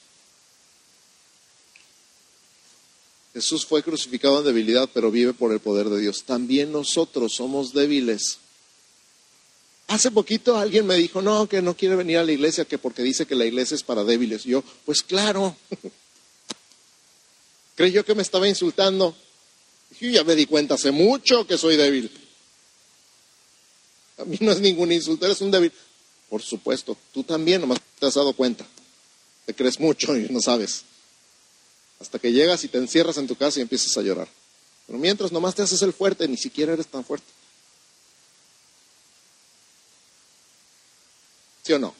[3.34, 6.23] Jesús fue crucificado en debilidad, pero vive por el poder de Dios.
[6.25, 8.38] También nosotros somos débiles.
[9.88, 13.01] Hace poquito alguien me dijo, no, que no quiere venir a la iglesia, que porque
[13.01, 14.43] dice que la iglesia es para débiles.
[14.43, 15.56] yo, pues claro.
[17.75, 19.15] Creyó que me estaba insultando.
[19.99, 22.12] Yo ya me di cuenta hace mucho que soy débil.
[24.17, 25.71] A mí no es ningún insulto, eres un débil.
[26.30, 28.65] Por supuesto, tú también, nomás te has dado cuenta.
[29.45, 30.84] Te crees mucho y no sabes.
[31.99, 34.27] Hasta que llegas y te encierras en tu casa y empiezas a llorar.
[34.86, 37.27] Pero mientras nomás te haces el fuerte, ni siquiera eres tan fuerte.
[41.63, 41.93] ¿Sí o no?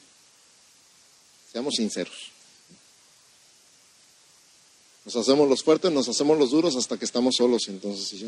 [1.52, 2.32] Seamos sinceros.
[5.06, 7.68] Nos hacemos los fuertes, nos hacemos los duros hasta que estamos solos.
[7.68, 8.28] Entonces, yo,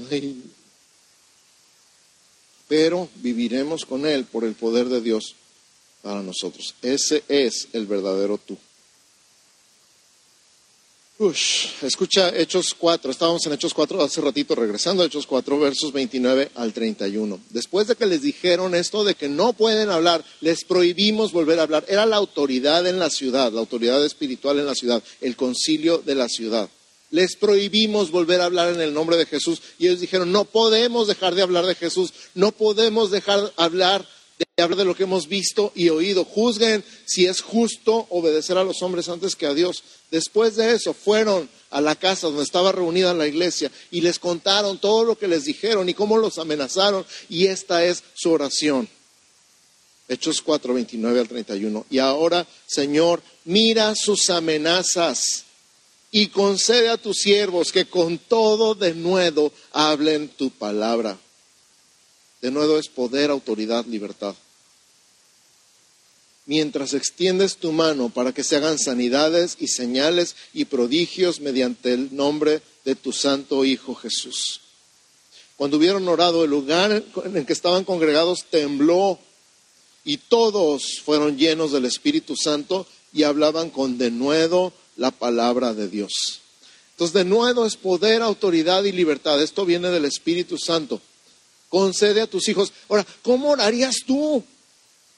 [2.69, 5.36] pero viviremos con Él por el poder de Dios
[6.01, 6.75] para nosotros.
[6.82, 8.55] Ese es el verdadero tú.
[11.82, 16.51] escucha Hechos 4, estábamos en Hechos 4 hace ratito, regresando a Hechos 4, versos 29
[16.55, 17.41] al 31.
[17.49, 21.63] Después de que les dijeron esto de que no pueden hablar, les prohibimos volver a
[21.63, 21.84] hablar.
[21.89, 26.15] Era la autoridad en la ciudad, la autoridad espiritual en la ciudad, el concilio de
[26.15, 26.69] la ciudad
[27.12, 29.62] les prohibimos volver a hablar en el nombre de Jesús.
[29.78, 34.06] Y ellos dijeron, no podemos dejar de hablar de Jesús, no podemos dejar de hablar
[34.39, 36.24] de hablar de lo que hemos visto y oído.
[36.24, 39.84] Juzguen si es justo obedecer a los hombres antes que a Dios.
[40.12, 44.80] Después de eso fueron a la casa donde estaba reunida la iglesia y les contaron
[44.80, 47.06] todo lo que les dijeron y cómo los amenazaron.
[47.28, 48.88] Y esta es su oración.
[50.08, 51.86] Hechos 4, 29 al 31.
[51.89, 55.45] Y ahora, Señor, mira sus amenazas
[56.12, 61.17] y concede a tus siervos que con todo denuedo hablen tu palabra.
[62.41, 64.36] Denuedo es poder, autoridad, libertad.
[66.45, 72.15] Mientras extiendes tu mano para que se hagan sanidades y señales y prodigios mediante el
[72.15, 74.62] nombre de tu santo Hijo Jesús.
[75.58, 79.19] Cuando hubieron orado, el lugar en que estaban congregados tembló
[80.06, 86.41] y todos fueron llenos del Espíritu Santo y hablaban con denuedo la palabra de Dios.
[86.91, 89.41] Entonces, denuedo es poder, autoridad y libertad.
[89.41, 91.01] Esto viene del Espíritu Santo.
[91.69, 92.73] Concede a tus hijos.
[92.89, 94.43] Ahora, ¿cómo orarías tú?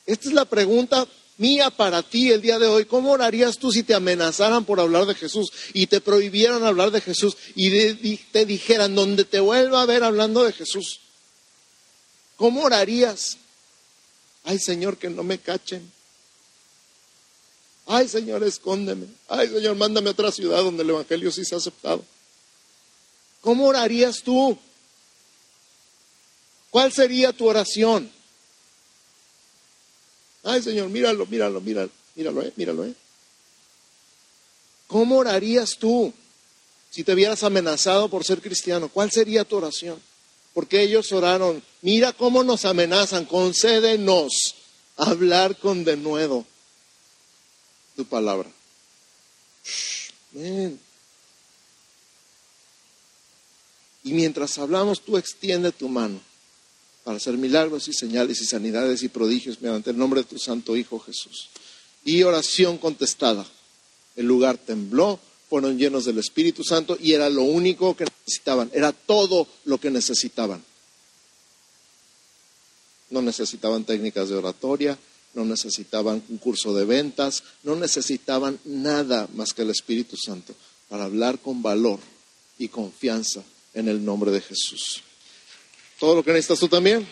[0.05, 2.85] Esta es la pregunta mía para ti el día de hoy.
[2.85, 7.01] ¿Cómo orarías tú si te amenazaran por hablar de Jesús y te prohibieran hablar de
[7.01, 10.99] Jesús y te dijeran donde te vuelva a ver hablando de Jesús?
[12.35, 13.37] ¿Cómo orarías?
[14.43, 15.91] Ay Señor, que no me cachen.
[17.93, 19.05] Ay Señor, escóndeme.
[19.27, 22.01] Ay Señor, mándame a otra ciudad donde el Evangelio sí se ha aceptado.
[23.41, 24.57] ¿Cómo orarías tú?
[26.69, 28.09] ¿Cuál sería tu oración?
[30.41, 32.93] Ay Señor, míralo, míralo, míralo, míralo, eh, míralo, eh.
[34.87, 36.13] ¿Cómo orarías tú
[36.91, 38.87] si te vieras amenazado por ser cristiano?
[38.87, 40.01] ¿Cuál sería tu oración?
[40.53, 44.55] Porque ellos oraron, mira cómo nos amenazan, concédenos
[44.95, 46.45] hablar con denuedo
[47.95, 48.49] tu palabra.
[54.03, 56.19] Y mientras hablamos, tú extiende tu mano
[57.03, 60.77] para hacer milagros y señales y sanidades y prodigios mediante el nombre de tu Santo
[60.77, 61.49] Hijo Jesús.
[62.03, 63.45] Y oración contestada.
[64.15, 68.91] El lugar tembló, fueron llenos del Espíritu Santo y era lo único que necesitaban, era
[68.91, 70.63] todo lo que necesitaban.
[73.09, 74.97] No necesitaban técnicas de oratoria,
[75.33, 80.53] no necesitaban un curso de ventas, no necesitaban nada más que el Espíritu Santo
[80.89, 81.99] para hablar con valor
[82.57, 85.03] y confianza en el nombre de Jesús.
[85.99, 87.07] ¿Todo lo que necesitas tú también?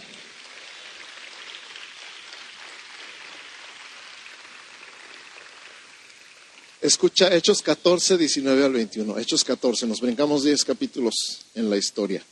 [6.82, 9.20] Escucha Hechos 14, 19 al 21.
[9.20, 11.14] Hechos 14, nos brincamos 10 capítulos
[11.54, 12.24] en la historia.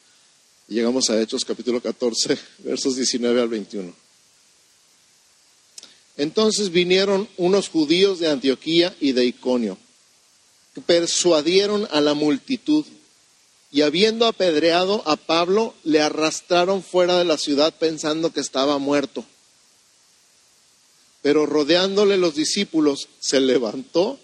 [0.67, 4.07] llegamos a Hechos capítulo 14, versos 19 al 21.
[6.17, 9.77] Entonces vinieron unos judíos de Antioquía y de Iconio,
[10.73, 12.86] que persuadieron a la multitud
[13.71, 19.25] y habiendo apedreado a Pablo, le arrastraron fuera de la ciudad pensando que estaba muerto.
[21.21, 24.19] Pero rodeándole los discípulos, se levantó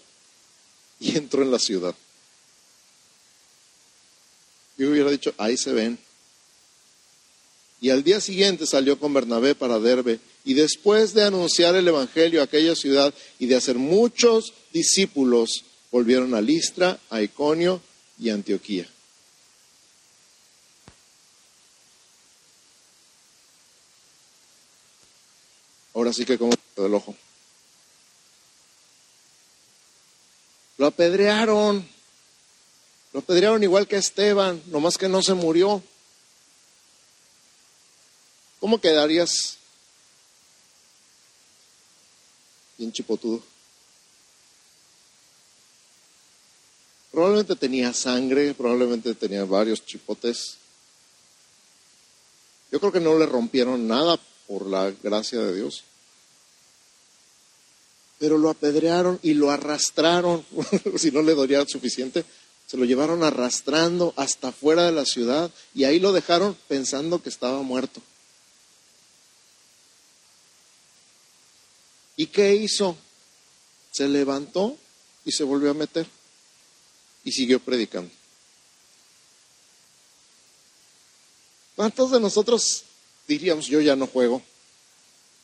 [0.98, 1.94] y entró en la ciudad.
[4.78, 5.98] Yo hubiera dicho, ahí se ven.
[7.80, 10.18] Y al día siguiente salió con Bernabé para Derbe.
[10.44, 16.34] Y después de anunciar el Evangelio a aquella ciudad y de hacer muchos discípulos, volvieron
[16.34, 17.80] a Listra, a Iconio
[18.18, 18.86] y a Antioquía.
[25.94, 27.14] Ahora sí que como del ojo.
[30.76, 31.88] Lo apedrearon.
[33.12, 35.82] Lo apedrearon igual que Esteban, nomás que no se murió.
[38.58, 39.58] ¿Cómo quedarías?
[42.78, 43.42] Bien chipotudo.
[47.14, 50.56] Probablemente tenía sangre, probablemente tenía varios chipotes.
[52.72, 55.84] Yo creo que no le rompieron nada por la gracia de Dios.
[58.18, 60.44] Pero lo apedrearon y lo arrastraron,
[60.96, 62.24] si no le dolía suficiente,
[62.66, 67.28] se lo llevaron arrastrando hasta fuera de la ciudad y ahí lo dejaron pensando que
[67.28, 68.00] estaba muerto.
[72.16, 72.96] ¿Y qué hizo?
[73.92, 74.76] Se levantó
[75.24, 76.06] y se volvió a meter
[77.24, 78.10] y siguió predicando.
[81.76, 82.84] ¿Cuántos de nosotros
[83.26, 84.42] diríamos, yo ya no juego.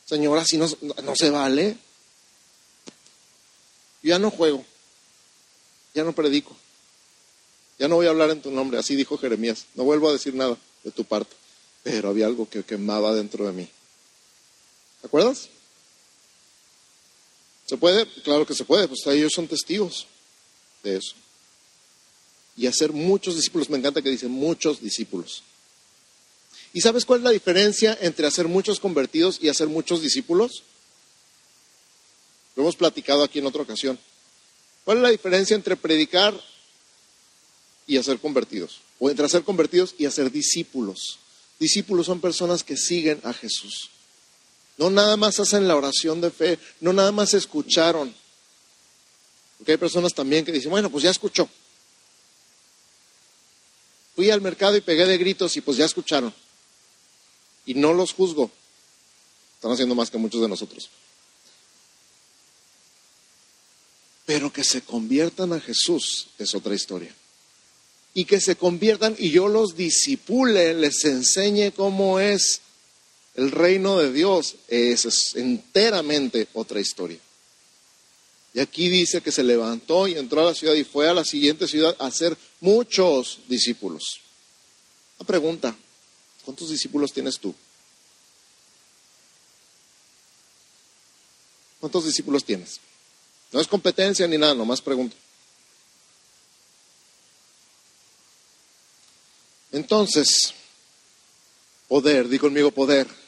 [0.05, 0.67] Señora, si no,
[1.03, 1.77] no se vale.
[4.03, 4.65] Ya no juego.
[5.93, 6.55] Ya no predico.
[7.79, 8.79] Ya no voy a hablar en tu nombre.
[8.79, 9.65] Así dijo Jeremías.
[9.75, 11.35] No vuelvo a decir nada de tu parte.
[11.83, 13.69] Pero había algo que quemaba dentro de mí.
[15.01, 15.49] ¿Te acuerdas?
[17.65, 18.05] ¿Se puede?
[18.23, 18.87] Claro que se puede.
[18.87, 20.07] Pues ellos son testigos
[20.83, 21.13] de eso.
[22.57, 23.69] Y hacer muchos discípulos.
[23.69, 25.43] Me encanta que dicen muchos discípulos.
[26.73, 30.63] ¿Y sabes cuál es la diferencia entre hacer muchos convertidos y hacer muchos discípulos?
[32.55, 33.99] Lo hemos platicado aquí en otra ocasión.
[34.85, 36.39] ¿Cuál es la diferencia entre predicar
[37.87, 38.81] y hacer convertidos?
[38.99, 41.19] O entre hacer convertidos y hacer discípulos.
[41.59, 43.89] Discípulos son personas que siguen a Jesús.
[44.81, 48.11] No nada más hacen la oración de fe, no nada más escucharon.
[49.59, 51.47] Porque hay personas también que dicen, bueno, pues ya escuchó,
[54.15, 56.33] fui al mercado y pegué de gritos y pues ya escucharon.
[57.67, 58.49] Y no los juzgo.
[59.53, 60.89] Están haciendo más que muchos de nosotros.
[64.25, 67.13] Pero que se conviertan a Jesús es otra historia.
[68.15, 72.61] Y que se conviertan y yo los disipule, les enseñe cómo es
[73.35, 77.19] el reino de Dios, es enteramente otra historia.
[78.53, 81.23] Y aquí dice que se levantó y entró a la ciudad y fue a la
[81.23, 84.19] siguiente ciudad a hacer muchos discípulos.
[85.17, 85.75] Una pregunta,
[86.43, 87.55] ¿cuántos discípulos tienes tú?
[91.79, 92.79] ¿Cuántos discípulos tienes?
[93.51, 95.15] No es competencia ni nada, nomás pregunto.
[99.71, 100.53] Entonces,
[101.87, 103.20] poder, di conmigo poder.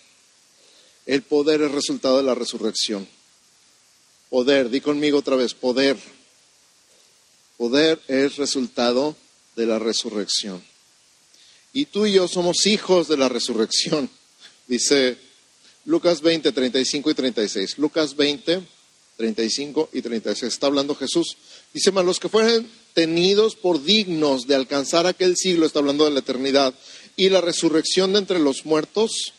[1.06, 3.08] El poder es resultado de la resurrección.
[4.30, 5.98] Poder, di conmigo otra vez, poder.
[7.58, 9.16] Poder es resultado
[9.56, 10.64] de la resurrección.
[11.74, 14.10] Y tú y yo somos hijos de la resurrección,
[14.68, 15.18] dice
[15.86, 17.78] Lucas 20, 35 y 36.
[17.78, 18.62] Lucas 20,
[19.18, 20.54] 35 y 36.
[20.54, 21.38] Está hablando Jesús.
[21.74, 26.12] Dice, mas los que fueren tenidos por dignos de alcanzar aquel siglo, está hablando de
[26.12, 26.74] la eternidad,
[27.16, 29.34] y la resurrección de entre los muertos,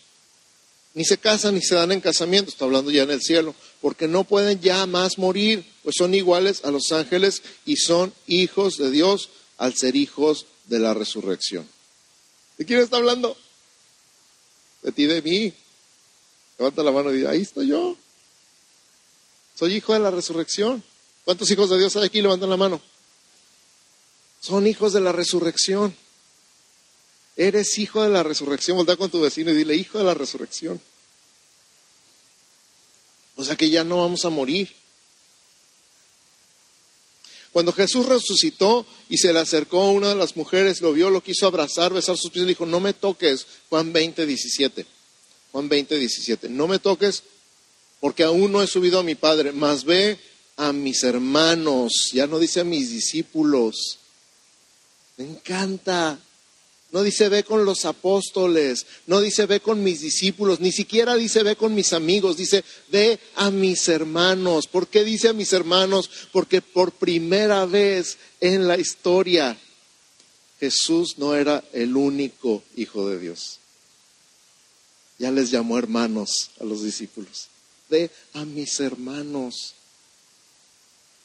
[0.94, 4.06] ni se casan ni se dan en casamiento, está hablando ya en el cielo, porque
[4.06, 8.90] no pueden ya más morir, pues son iguales a los ángeles y son hijos de
[8.90, 9.28] Dios
[9.58, 11.68] al ser hijos de la resurrección.
[12.56, 13.36] ¿De quién está hablando?
[14.82, 15.52] De ti, de mí.
[16.58, 17.96] Levanta la mano y dice, ahí estoy yo.
[19.56, 20.82] Soy hijo de la resurrección.
[21.24, 22.22] ¿Cuántos hijos de Dios hay aquí?
[22.22, 22.80] Levantan la mano.
[24.40, 25.96] Son hijos de la resurrección.
[27.36, 28.76] Eres hijo de la resurrección.
[28.76, 30.80] Voltea con tu vecino y dile, hijo de la resurrección.
[33.36, 34.72] O sea que ya no vamos a morir.
[37.52, 41.46] Cuando Jesús resucitó y se le acercó una de las mujeres, lo vio, lo quiso
[41.46, 44.86] abrazar, besar sus pies, le dijo, no me toques, Juan 20, 17.
[45.52, 46.48] Juan 20, 17.
[46.48, 47.22] No me toques
[48.00, 50.18] porque aún no he subido a mi Padre, mas ve
[50.56, 53.98] a mis hermanos, ya no dice a mis discípulos.
[55.16, 56.18] Me encanta
[56.94, 61.42] no dice ve con los apóstoles, no dice ve con mis discípulos, ni siquiera dice
[61.42, 64.68] ve con mis amigos, dice ve a mis hermanos.
[64.68, 66.08] ¿Por qué dice a mis hermanos?
[66.30, 69.58] Porque por primera vez en la historia
[70.60, 73.58] Jesús no era el único hijo de Dios.
[75.18, 77.48] Ya les llamó hermanos a los discípulos.
[77.90, 79.74] Ve a mis hermanos.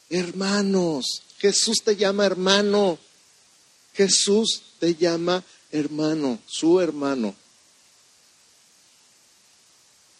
[0.08, 2.98] Hermanos, Jesús te llama hermano.
[3.94, 7.34] Jesús te llama hermano, su hermano.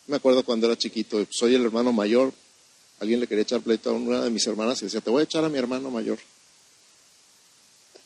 [0.07, 2.33] Me acuerdo cuando era chiquito, soy el hermano mayor.
[2.99, 5.25] Alguien le quería echar pleito a una de mis hermanas y decía, te voy a
[5.25, 6.19] echar a mi hermano mayor.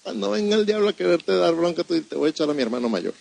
[0.03, 2.88] Cuando venga el diablo a quererte dar bronca, te voy a echar a mi hermano
[2.88, 3.14] mayor.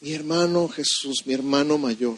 [0.00, 2.16] Mi hermano Jesús, mi hermano mayor.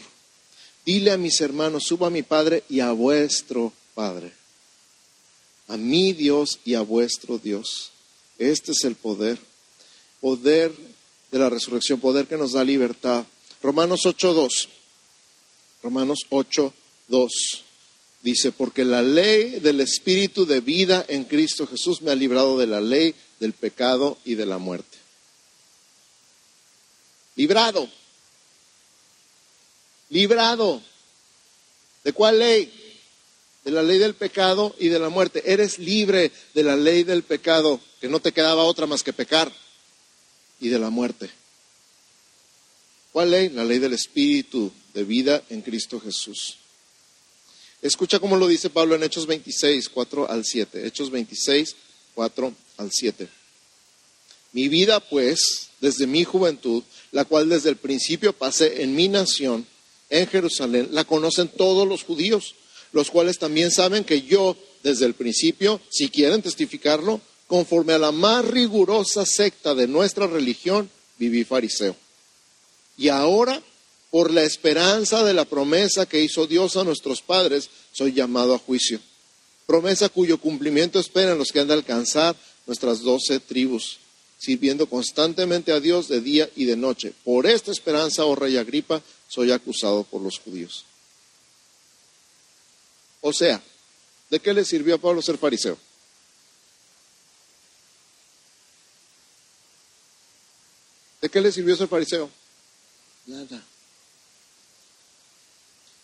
[0.85, 4.31] Dile a mis hermanos, suba a mi Padre y a vuestro Padre.
[5.67, 7.91] A mi Dios y a vuestro Dios.
[8.37, 9.37] Este es el poder
[10.23, 10.71] poder
[11.31, 13.25] de la resurrección, poder que nos da libertad.
[13.61, 14.69] Romanos 8.2.
[15.83, 17.29] Romanos 8.2
[18.21, 22.67] dice, porque la ley del Espíritu de vida en Cristo Jesús me ha librado de
[22.67, 24.97] la ley del pecado y de la muerte.
[27.35, 27.89] Librado.
[30.09, 30.81] Librado.
[32.05, 32.71] ¿De cuál ley?
[33.65, 35.43] De la ley del pecado y de la muerte.
[35.51, 39.51] Eres libre de la ley del pecado, que no te quedaba otra más que pecar
[40.59, 41.29] y de la muerte.
[43.11, 43.49] ¿Cuál ley?
[43.49, 46.57] La ley del Espíritu de vida en Cristo Jesús.
[47.81, 50.87] Escucha cómo lo dice Pablo en Hechos 26, 4 al 7.
[50.87, 51.75] Hechos 26,
[52.15, 53.27] 4 al 7.
[54.53, 59.67] Mi vida, pues, desde mi juventud, la cual desde el principio pasé en mi nación,
[60.09, 62.55] en Jerusalén, la conocen todos los judíos,
[62.93, 67.19] los cuales también saben que yo, desde el principio, si quieren testificarlo,
[67.53, 70.89] conforme a la más rigurosa secta de nuestra religión,
[71.19, 71.95] viví fariseo.
[72.97, 73.61] Y ahora,
[74.09, 78.57] por la esperanza de la promesa que hizo Dios a nuestros padres, soy llamado a
[78.57, 78.99] juicio.
[79.67, 82.35] Promesa cuyo cumplimiento esperan los que han de alcanzar
[82.65, 83.99] nuestras doce tribus,
[84.39, 87.13] sirviendo constantemente a Dios de día y de noche.
[87.23, 90.85] Por esta esperanza, oh rey Agripa, soy acusado por los judíos.
[93.21, 93.61] O sea,
[94.31, 95.77] ¿de qué le sirvió a Pablo ser fariseo?
[101.23, 102.29] ¿De qué le sirvió ser fariseo?
[103.27, 103.63] Nada.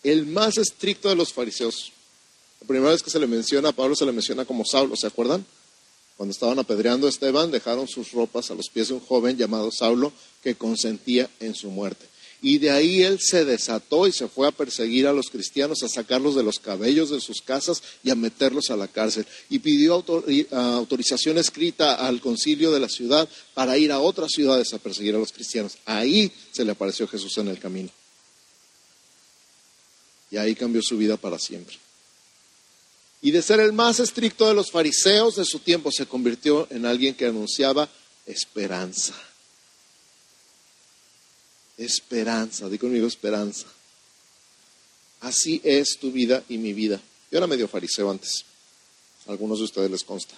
[0.02, 1.92] El más estricto de los fariseos.
[2.58, 5.06] La primera vez que se le menciona a Pablo se le menciona como Saulo, ¿se
[5.06, 5.44] acuerdan?
[6.16, 9.70] Cuando estaban apedreando a Esteban, dejaron sus ropas a los pies de un joven llamado
[9.70, 10.10] Saulo
[10.42, 12.06] que consentía en su muerte.
[12.42, 15.88] Y de ahí él se desató y se fue a perseguir a los cristianos, a
[15.88, 19.26] sacarlos de los cabellos de sus casas y a meterlos a la cárcel.
[19.50, 20.02] Y pidió
[20.50, 25.18] autorización escrita al concilio de la ciudad para ir a otras ciudades a perseguir a
[25.18, 25.76] los cristianos.
[25.84, 27.90] Ahí se le apareció Jesús en el camino.
[30.30, 31.76] Y ahí cambió su vida para siempre.
[33.20, 36.86] Y de ser el más estricto de los fariseos de su tiempo, se convirtió en
[36.86, 37.90] alguien que anunciaba
[38.24, 39.14] esperanza
[41.84, 42.68] esperanza.
[42.68, 43.66] Di conmigo esperanza.
[45.20, 47.00] Así es tu vida y mi vida.
[47.30, 48.44] Yo era medio fariseo antes.
[49.26, 50.34] A algunos de ustedes les consta.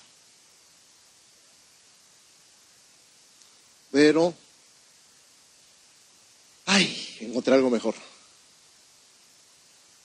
[3.91, 4.35] Pero,
[6.67, 7.95] ay, encontré algo mejor.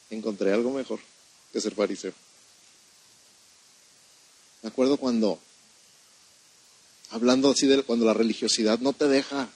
[0.10, 1.00] Encontré algo mejor
[1.52, 2.14] que ser fariseo.
[4.62, 5.40] Me acuerdo cuando,
[7.12, 9.50] hablando así de cuando la religiosidad no te deja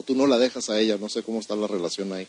[0.00, 2.26] o tú no la dejas a ella, no sé cómo está la relación ahí.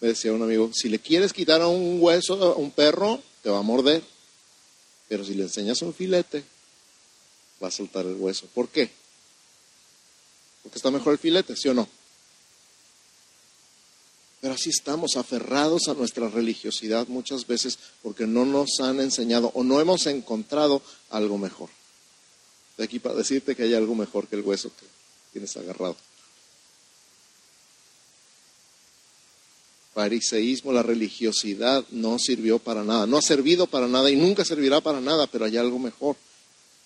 [0.00, 3.48] Me decía un amigo, si le quieres quitar a un hueso a un perro, te
[3.48, 4.02] va a morder,
[5.08, 6.42] pero si le enseñas un filete,
[7.62, 8.48] va a soltar el hueso.
[8.52, 8.90] ¿Por qué?
[10.64, 11.88] Porque está mejor el filete, ¿sí o no?
[14.40, 19.62] Pero así estamos aferrados a nuestra religiosidad muchas veces porque no nos han enseñado o
[19.62, 21.70] no hemos encontrado algo mejor.
[22.76, 24.93] De aquí para decirte que hay algo mejor que el hueso que
[25.34, 25.96] tienes agarrado.
[29.92, 34.80] Fariseísmo, la religiosidad no sirvió para nada, no ha servido para nada y nunca servirá
[34.80, 36.16] para nada, pero hay algo mejor.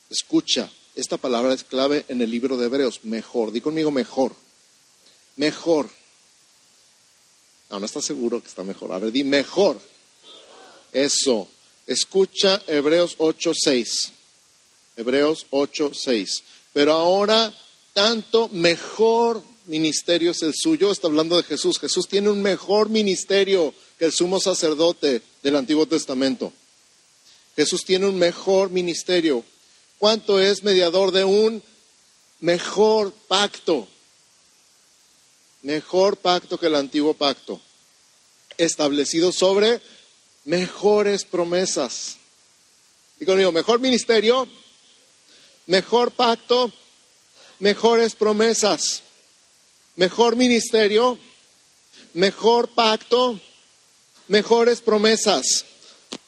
[0.08, 3.52] Escucha, esta palabra es clave en el libro de Hebreos, mejor.
[3.52, 4.34] Di conmigo mejor.
[5.36, 5.90] Mejor.
[7.70, 8.92] No, no estás seguro que está mejor.
[8.92, 9.78] A ver, di mejor.
[10.92, 11.48] Eso.
[11.86, 14.10] Escucha Hebreos 8:6.
[14.96, 16.42] Hebreos 8:6.
[16.72, 17.54] Pero ahora
[17.98, 20.92] tanto mejor ministerio es el suyo.
[20.92, 21.80] Está hablando de Jesús.
[21.80, 26.52] Jesús tiene un mejor ministerio que el sumo sacerdote del Antiguo Testamento.
[27.56, 29.42] Jesús tiene un mejor ministerio.
[29.98, 31.60] ¿Cuánto es mediador de un
[32.38, 33.88] mejor pacto?
[35.62, 37.60] Mejor pacto que el antiguo pacto.
[38.58, 39.80] Establecido sobre
[40.44, 42.16] mejores promesas.
[43.18, 44.46] Y conmigo, mejor ministerio,
[45.66, 46.72] mejor pacto,
[47.58, 49.02] mejores promesas,
[49.96, 51.18] mejor ministerio,
[52.14, 53.40] mejor pacto,
[54.28, 55.64] mejores promesas.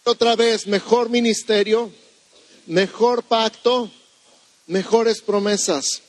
[0.05, 1.93] Otra vez, mejor ministerio,
[2.67, 3.91] mejor pacto,
[4.67, 6.03] mejores promesas.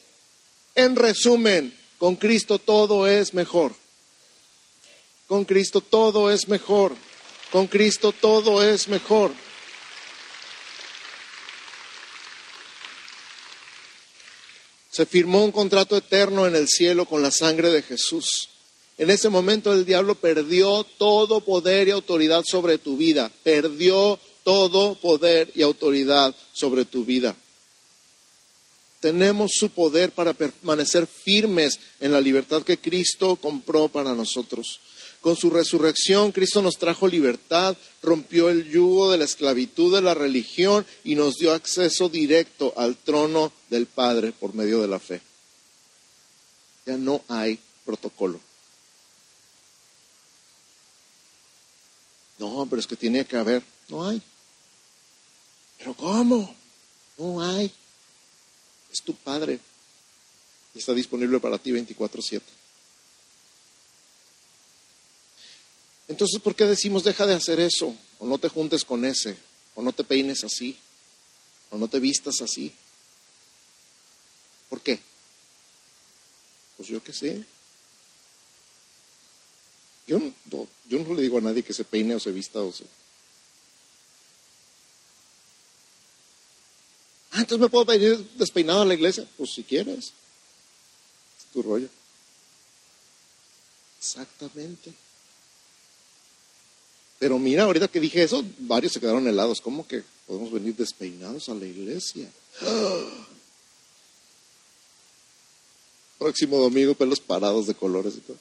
[0.76, 3.74] En resumen, con Cristo todo es mejor.
[5.28, 6.95] Con Cristo todo es mejor.
[7.51, 9.32] Con Cristo todo es mejor.
[14.91, 18.49] Se firmó un contrato eterno en el cielo con la sangre de Jesús.
[18.97, 23.31] En ese momento el diablo perdió todo poder y autoridad sobre tu vida.
[23.43, 27.35] Perdió todo poder y autoridad sobre tu vida.
[28.99, 34.79] Tenemos su poder para permanecer firmes en la libertad que Cristo compró para nosotros.
[35.22, 40.15] Con su resurrección, Cristo nos trajo libertad, rompió el yugo de la esclavitud de la
[40.15, 45.22] religión y nos dio acceso directo al trono del Padre por medio de la fe.
[46.88, 48.39] Ya no hay protocolo.
[52.39, 53.61] No, pero es que tiene que haber.
[53.89, 54.19] No hay.
[55.78, 56.55] ¿Pero cómo?
[57.19, 57.72] No hay.
[58.91, 59.59] Es tu Padre.
[60.74, 62.41] Está disponible para ti 24/7.
[66.12, 67.95] Entonces, ¿por qué decimos deja de hacer eso?
[68.20, 69.38] O no te juntes con ese,
[69.76, 70.78] o no te peines así,
[71.70, 72.74] o no te vistas así.
[74.70, 74.99] ¿Por qué?
[76.76, 77.45] Pues yo qué sé.
[80.05, 82.74] Yo no, yo no le digo a nadie que se peine o se vista o
[82.74, 82.84] se...
[87.32, 89.26] Ah, entonces me puedo pedir despeinado a la iglesia.
[89.38, 90.12] Pues si quieres.
[91.39, 91.88] Es tu rollo.
[93.97, 94.93] Exactamente.
[97.22, 99.61] Pero mira, ahorita que dije eso, varios se quedaron helados.
[99.61, 102.28] ¿Cómo que podemos venir despeinados a la iglesia?
[106.17, 108.39] Próximo domingo, pelos parados de colores y todo.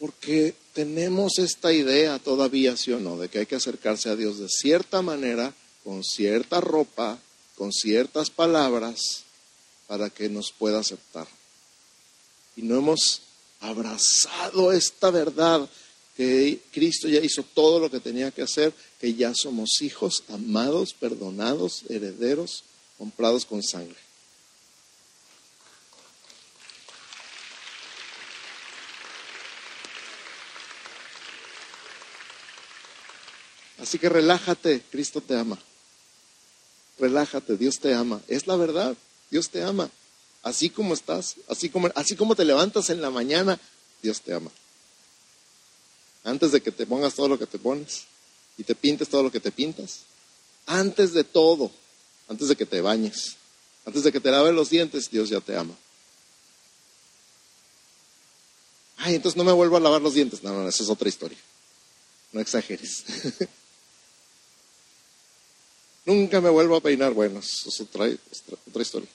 [0.00, 4.40] Porque tenemos esta idea todavía, sí o no, de que hay que acercarse a Dios
[4.40, 5.54] de cierta manera,
[5.84, 7.20] con cierta ropa,
[7.54, 9.22] con ciertas palabras,
[9.86, 11.28] para que nos pueda aceptar
[12.56, 13.22] y no hemos
[13.60, 15.68] abrazado esta verdad
[16.16, 20.92] que Cristo ya hizo todo lo que tenía que hacer, que ya somos hijos amados,
[20.92, 22.64] perdonados, herederos,
[22.98, 23.96] comprados con sangre.
[33.78, 35.58] Así que relájate, Cristo te ama.
[36.98, 38.20] Relájate, Dios te ama.
[38.28, 38.94] Es la verdad,
[39.30, 39.90] Dios te ama.
[40.42, 43.60] Así como estás, así como, así como te levantas en la mañana,
[44.02, 44.50] Dios te ama.
[46.24, 48.04] Antes de que te pongas todo lo que te pones
[48.56, 50.00] y te pintes todo lo que te pintas.
[50.66, 51.70] Antes de todo,
[52.28, 53.36] antes de que te bañes,
[53.84, 55.74] antes de que te laves los dientes, Dios ya te ama.
[58.98, 60.42] Ay, entonces no me vuelvo a lavar los dientes.
[60.42, 61.38] No, no, esa es otra historia.
[62.32, 63.04] No exageres.
[66.04, 67.12] Nunca me vuelvo a peinar.
[67.14, 68.06] Bueno, eso es otra,
[68.68, 69.08] otra historia.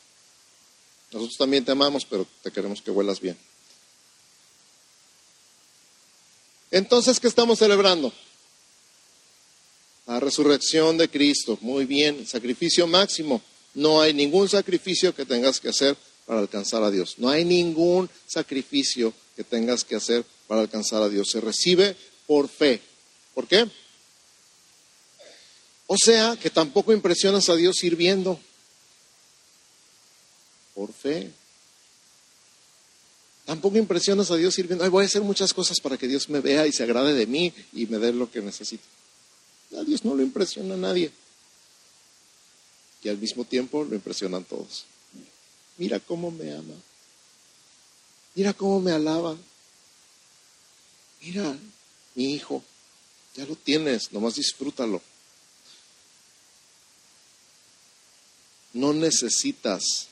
[1.11, 3.37] Nosotros también te amamos, pero te queremos que huelas bien.
[6.71, 8.11] Entonces, ¿qué estamos celebrando?
[10.07, 11.57] La resurrección de Cristo.
[11.61, 13.41] Muy bien, sacrificio máximo.
[13.73, 15.95] No hay ningún sacrificio que tengas que hacer
[16.25, 17.15] para alcanzar a Dios.
[17.17, 21.29] No hay ningún sacrificio que tengas que hacer para alcanzar a Dios.
[21.31, 21.95] Se recibe
[22.27, 22.81] por fe.
[23.33, 23.67] ¿Por qué?
[25.87, 28.39] O sea, que tampoco impresionas a Dios sirviendo.
[30.75, 31.31] Por fe.
[33.45, 34.83] Tampoco impresionas a Dios sirviendo.
[34.83, 37.25] Ay, voy a hacer muchas cosas para que Dios me vea y se agrade de
[37.25, 38.83] mí y me dé lo que necesito.
[39.77, 41.11] A Dios no lo impresiona a nadie.
[43.03, 44.85] Y al mismo tiempo lo impresionan todos.
[45.77, 46.73] Mira cómo me ama.
[48.33, 49.37] Mira cómo me alaba.
[51.21, 51.55] Mira,
[52.15, 52.63] mi hijo,
[53.35, 55.01] ya lo tienes, nomás disfrútalo.
[58.73, 60.07] No necesitas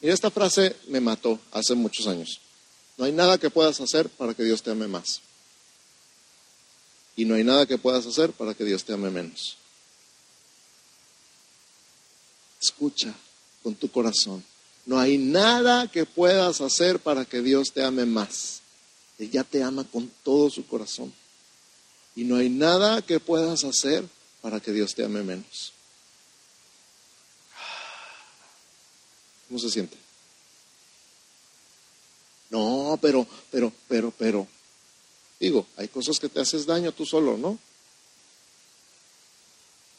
[0.00, 2.40] Mira, esta frase me mató hace muchos años.
[2.96, 5.20] No hay nada que puedas hacer para que Dios te ame más.
[7.16, 9.56] Y no hay nada que puedas hacer para que Dios te ame menos.
[12.60, 13.14] Escucha
[13.62, 14.44] con tu corazón.
[14.86, 18.60] No hay nada que puedas hacer para que Dios te ame más.
[19.18, 21.12] Él ya te ama con todo su corazón.
[22.14, 24.04] Y no hay nada que puedas hacer
[24.40, 25.72] para que Dios te ame menos.
[29.48, 29.96] ¿Cómo se siente?
[32.50, 34.46] No, pero, pero, pero, pero.
[35.40, 37.58] Digo, hay cosas que te haces daño tú solo, ¿no?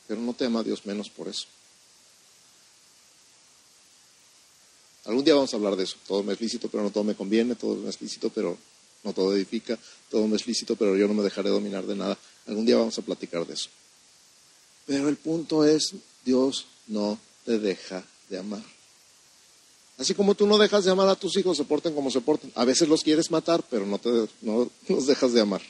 [0.07, 1.45] Pero no te ama Dios menos por eso.
[5.05, 5.95] Algún día vamos a hablar de eso.
[6.07, 7.55] Todo me es lícito, pero no todo me conviene.
[7.55, 8.57] Todo me es lícito, pero
[9.03, 9.77] no todo edifica.
[10.09, 12.17] Todo me es lícito, pero yo no me dejaré dominar de nada.
[12.47, 13.69] Algún día vamos a platicar de eso.
[14.85, 15.93] Pero el punto es,
[16.25, 18.78] Dios no te deja de amar.
[19.99, 22.53] Así como tú no dejas de amar a tus hijos, se porten como se porten.
[22.55, 24.09] A veces los quieres matar, pero no, te,
[24.41, 25.61] no los dejas de amar.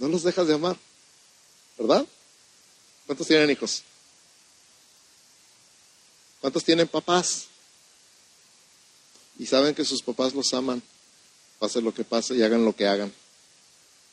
[0.00, 0.76] No los dejas de amar,
[1.78, 2.04] ¿verdad?
[3.06, 3.84] ¿Cuántos tienen hijos?
[6.40, 7.46] ¿Cuántos tienen papás?
[9.38, 10.82] Y saben que sus papás los aman,
[11.60, 13.12] pase lo que pase y hagan lo que hagan.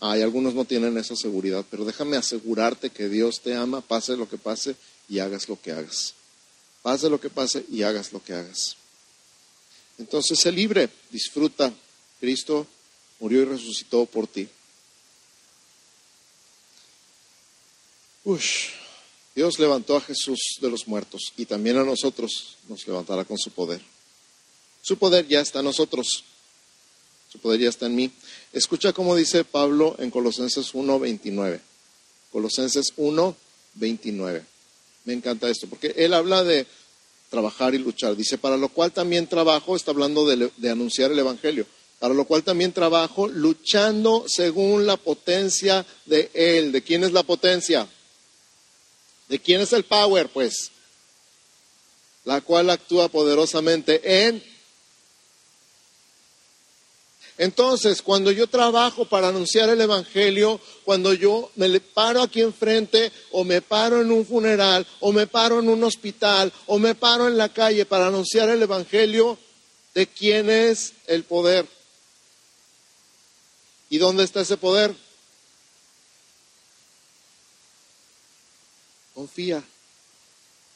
[0.06, 4.28] Hay algunos no tienen esa seguridad, pero déjame asegurarte que Dios te ama, pase lo
[4.28, 4.76] que pase
[5.08, 6.14] y hagas lo que hagas.
[6.82, 8.76] Pase lo que pase y hagas lo que hagas.
[9.97, 11.72] Entonces, sé libre, disfruta.
[12.20, 12.68] Cristo
[13.22, 14.49] murió y resucitó por ti.
[18.26, 18.72] Ush.
[19.34, 23.51] Dios levantó a Jesús de los muertos y también a nosotros nos levantará con su
[23.51, 23.82] poder.
[24.82, 26.26] Su poder ya está en nosotros.
[27.34, 28.12] Su poder ya está en mí.
[28.52, 31.60] Escucha cómo dice Pablo en Colosenses 1.29.
[32.32, 34.44] Colosenses 1.29.
[35.06, 36.68] Me encanta esto, porque él habla de
[37.32, 38.16] trabajar y luchar.
[38.16, 41.66] Dice, para lo cual también trabajo, está hablando de, de anunciar el Evangelio,
[41.98, 46.72] para lo cual también trabajo luchando según la potencia de Él.
[46.72, 47.88] ¿De quién es la potencia?
[49.28, 50.30] ¿De quién es el power?
[50.30, 50.70] Pues,
[52.26, 54.53] la cual actúa poderosamente en
[57.38, 63.44] entonces, cuando yo trabajo para anunciar el Evangelio, cuando yo me paro aquí enfrente o
[63.44, 67.38] me paro en un funeral o me paro en un hospital o me paro en
[67.38, 69.40] la calle para anunciar el Evangelio,
[69.96, 71.66] ¿de quién es el poder?
[73.90, 74.94] ¿Y dónde está ese poder?
[79.16, 79.64] Confía.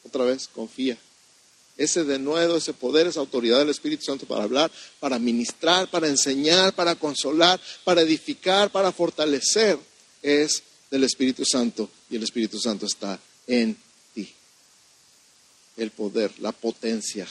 [0.04, 0.98] Otra vez, confía
[1.78, 6.74] ese denuedo, ese poder, esa autoridad del Espíritu Santo para hablar, para ministrar, para enseñar,
[6.74, 9.78] para consolar, para edificar, para fortalecer,
[10.20, 13.76] es del Espíritu Santo y el Espíritu Santo está en
[14.12, 14.34] ti.
[15.76, 17.28] El poder, la potencia.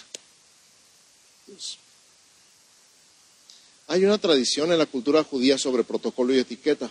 [3.87, 6.89] Hay una tradición en la cultura judía sobre protocolo y etiqueta.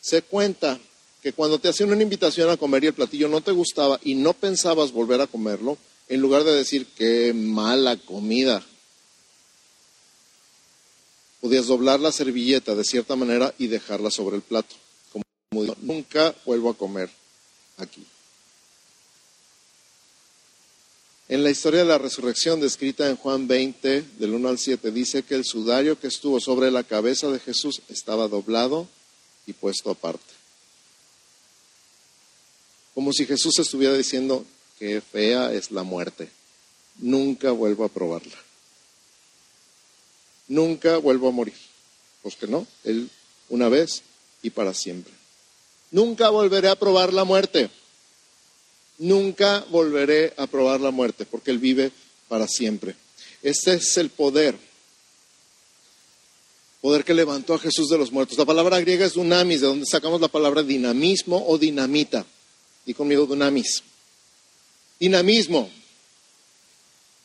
[0.00, 0.78] Se cuenta
[1.24, 4.14] que cuando te hacían una invitación a comer y el platillo no te gustaba y
[4.14, 8.62] no pensabas volver a comerlo, en lugar de decir qué mala comida,
[11.40, 14.74] podías doblar la servilleta de cierta manera y dejarla sobre el plato.
[15.14, 17.08] Como nunca vuelvo a comer
[17.78, 18.04] aquí.
[21.30, 25.22] En la historia de la resurrección descrita en Juan 20, del 1 al 7, dice
[25.22, 28.86] que el sudario que estuvo sobre la cabeza de Jesús estaba doblado
[29.46, 30.33] y puesto aparte.
[32.94, 34.44] Como si Jesús estuviera diciendo,
[34.78, 36.28] qué fea es la muerte.
[36.98, 38.36] Nunca vuelvo a probarla.
[40.48, 41.54] Nunca vuelvo a morir.
[42.22, 43.10] Pues que no, Él
[43.48, 44.02] una vez
[44.42, 45.12] y para siempre.
[45.90, 47.70] Nunca volveré a probar la muerte.
[48.98, 51.90] Nunca volveré a probar la muerte, porque Él vive
[52.28, 52.94] para siempre.
[53.42, 54.56] Este es el poder.
[56.80, 58.38] Poder que levantó a Jesús de los muertos.
[58.38, 62.24] La palabra griega es dunamis, de donde sacamos la palabra dinamismo o dinamita.
[62.86, 63.82] Y conmigo dunamis.
[64.98, 65.70] Dinamismo.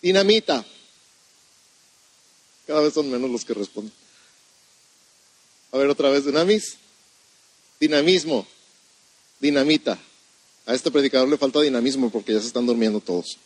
[0.01, 0.65] Dinamita.
[2.67, 3.93] Cada vez son menos los que responden.
[5.71, 6.77] A ver otra vez, dunamis.
[7.79, 8.47] Dinamismo.
[9.39, 9.99] Dinamita.
[10.65, 13.37] A este predicador le falta dinamismo porque ya se están durmiendo todos.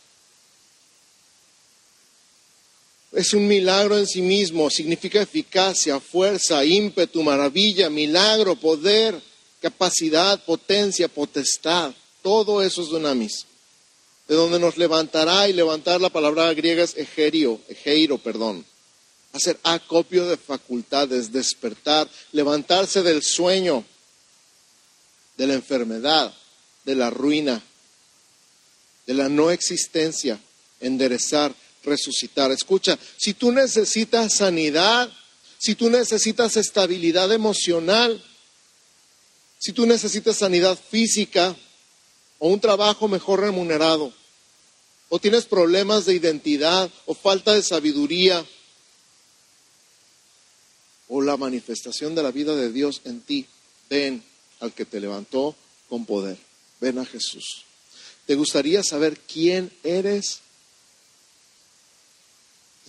[3.14, 9.22] Es un milagro en sí mismo, significa eficacia, fuerza, ímpetu, maravilla, milagro, poder,
[9.62, 11.94] capacidad, potencia, potestad.
[12.24, 13.46] Todo eso es dunamis.
[14.28, 18.66] De donde nos levantará y levantar la palabra griega es egerio, egeiro, perdón.
[19.34, 23.84] Hacer acopio de facultades, despertar, levantarse del sueño,
[25.38, 26.34] de la enfermedad,
[26.86, 27.62] de la ruina,
[29.06, 30.40] de la no existencia,
[30.80, 31.54] enderezar,
[31.84, 32.52] resucitar.
[32.52, 35.12] Escucha, si tú necesitas sanidad,
[35.60, 38.24] si tú necesitas estabilidad emocional,
[39.60, 41.56] si tú necesitas sanidad física
[42.44, 44.12] o un trabajo mejor remunerado,
[45.08, 48.46] o tienes problemas de identidad o falta de sabiduría,
[51.08, 53.46] o la manifestación de la vida de Dios en ti,
[53.90, 54.22] ven
[54.60, 55.56] al que te levantó
[55.88, 56.38] con poder
[56.82, 57.64] ven a Jesús.
[58.26, 60.42] ¿Te gustaría saber quién eres?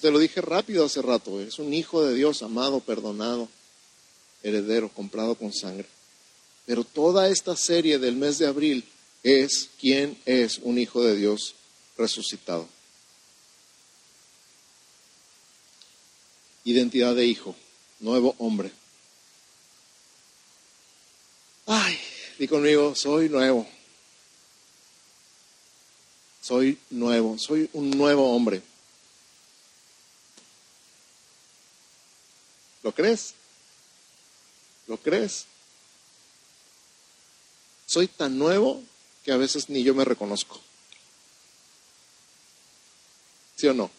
[0.00, 3.48] Te lo dije rápido hace rato, es un hijo de Dios, amado, perdonado,
[4.42, 5.86] heredero, comprado con sangre.
[6.66, 8.84] Pero toda esta serie del mes de abril
[9.24, 11.56] es quién es un hijo de Dios
[11.98, 12.68] resucitado.
[16.62, 17.56] Identidad de hijo,
[17.98, 18.70] nuevo hombre.
[21.66, 21.98] Ay,
[22.38, 23.66] di conmigo, soy nuevo
[26.44, 28.60] soy nuevo, soy un nuevo hombre.
[32.82, 33.32] ¿Lo crees?
[34.86, 35.46] ¿Lo crees?
[37.86, 38.82] Soy tan nuevo
[39.24, 40.60] que a veces ni yo me reconozco.
[43.56, 43.90] ¿Sí o no?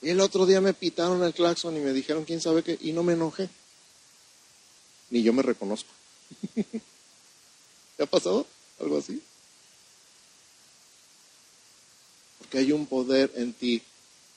[0.00, 2.92] Y el otro día me pitaron el claxon y me dijeron quién sabe qué y
[2.92, 3.48] no me enojé.
[5.10, 5.90] Ni yo me reconozco.
[7.96, 8.46] ¿Te ha pasado
[8.80, 9.22] algo así?
[12.50, 13.82] que hay un poder en ti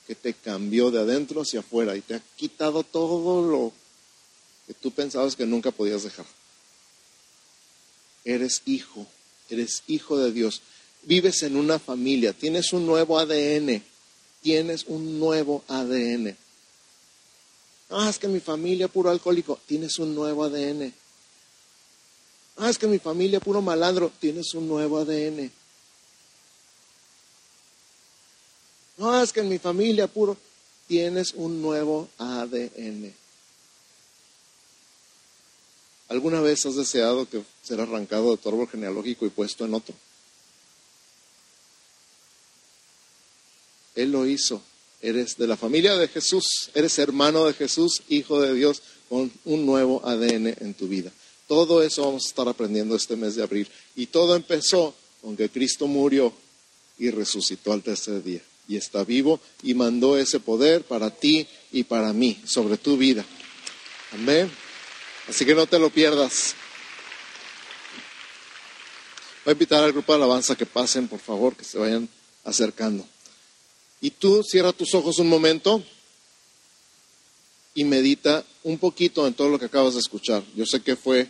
[0.06, 3.72] que te cambió de adentro hacia afuera y te ha quitado todo lo
[4.66, 6.26] que tú pensabas que nunca podías dejar.
[8.24, 9.06] Eres hijo,
[9.50, 10.62] eres hijo de Dios.
[11.02, 13.82] Vives en una familia, tienes un nuevo ADN,
[14.42, 16.36] tienes un nuevo ADN.
[17.90, 20.92] Ah, es que mi familia puro alcohólico, tienes un nuevo ADN.
[22.56, 25.50] Ah, es que mi familia puro malandro, tienes un nuevo ADN.
[28.98, 30.36] No, es que en mi familia puro
[30.86, 33.21] tienes un nuevo ADN.
[36.12, 39.94] ¿Alguna vez has deseado que ser arrancado de tu árbol genealógico y puesto en otro?
[43.94, 44.60] Él lo hizo.
[45.00, 46.44] Eres de la familia de Jesús,
[46.74, 51.10] eres hermano de Jesús, hijo de Dios, con un nuevo ADN en tu vida.
[51.48, 53.66] Todo eso vamos a estar aprendiendo este mes de abril.
[53.96, 56.30] Y todo empezó con que Cristo murió
[56.98, 61.84] y resucitó al tercer día y está vivo y mandó ese poder para ti y
[61.84, 63.24] para mí, sobre tu vida.
[64.12, 64.50] Amén.
[65.28, 66.54] Así que no te lo pierdas.
[69.44, 72.08] Voy a invitar al grupo de alabanza que pasen, por favor, que se vayan
[72.44, 73.06] acercando.
[74.00, 75.82] Y tú cierra tus ojos un momento
[77.74, 80.42] y medita un poquito en todo lo que acabas de escuchar.
[80.54, 81.28] Yo sé que fue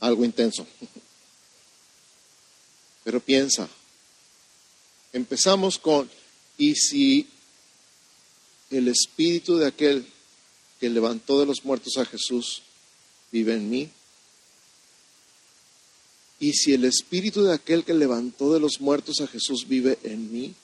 [0.00, 0.66] algo intenso,
[3.04, 3.68] pero piensa.
[5.12, 6.10] Empezamos con
[6.58, 7.28] y si
[8.70, 10.06] el espíritu de aquel
[10.80, 12.62] que levantó de los muertos a Jesús
[13.32, 13.90] vive en mí,
[16.38, 20.32] y si el espíritu de aquel que levantó de los muertos a Jesús vive en
[20.32, 20.54] mí,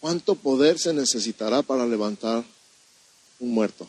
[0.00, 2.42] ¿Cuánto poder se necesitará para levantar
[3.38, 3.86] un muerto?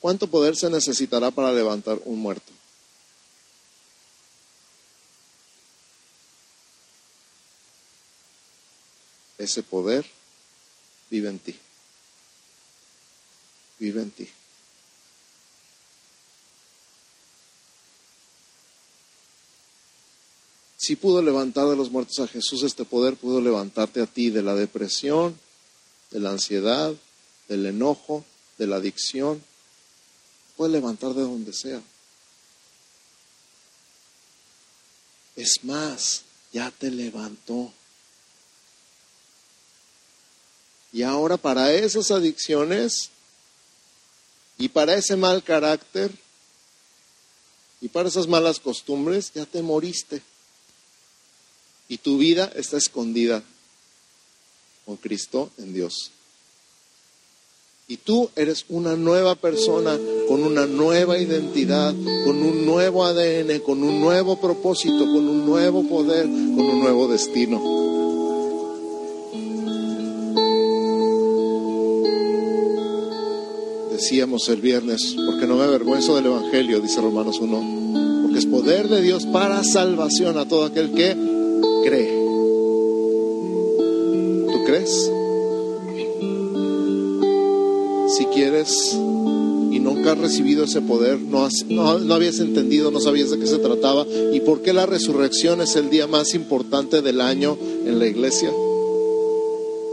[0.00, 2.52] ¿Cuánto poder se necesitará para levantar un muerto?
[9.38, 10.04] Ese poder
[11.10, 11.56] vive en ti.
[13.78, 14.28] Vive en ti.
[20.76, 24.42] Si pudo levantar de los muertos a Jesús, este poder pudo levantarte a ti de
[24.42, 25.38] la depresión,
[26.10, 26.94] de la ansiedad,
[27.48, 28.24] del enojo,
[28.58, 29.42] de la adicción.
[30.56, 31.82] Puede levantar de donde sea.
[35.36, 36.22] Es más,
[36.52, 37.72] ya te levantó.
[40.92, 43.10] Y ahora para esas adicciones
[44.56, 46.10] y para ese mal carácter
[47.80, 50.22] y para esas malas costumbres, ya te moriste
[51.88, 53.42] y tu vida está escondida
[54.84, 56.10] con Cristo en Dios.
[57.90, 63.82] Y tú eres una nueva persona con una nueva identidad, con un nuevo ADN, con
[63.82, 67.87] un nuevo propósito, con un nuevo poder, con un nuevo destino.
[74.10, 78.88] Decíamos el viernes, porque no me avergüenzo del Evangelio, dice Romanos 1, porque es poder
[78.88, 81.14] de Dios para salvación a todo aquel que
[81.84, 82.08] cree.
[84.50, 85.12] ¿Tú crees?
[88.16, 93.38] Si quieres y nunca has recibido ese poder, no, no, habías entendido, no sabías de
[93.38, 97.58] qué se trataba y por qué la resurrección es el día más importante del año
[97.84, 98.50] en la iglesia.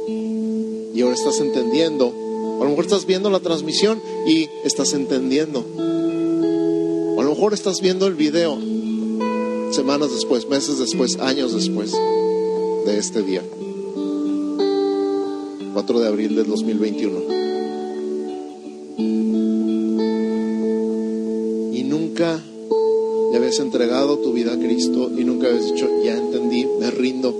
[0.07, 2.24] Y ahora estás entendiendo.
[2.65, 5.63] A lo mejor estás viendo la transmisión y estás entendiendo.
[7.15, 8.57] O a lo mejor estás viendo el video
[9.69, 13.43] semanas después, meses después, años después de este día.
[15.73, 17.19] 4 de abril del 2021.
[21.71, 22.41] Y nunca
[23.31, 27.31] le habías entregado tu vida a Cristo y nunca habías dicho, ya entendí, me rindo.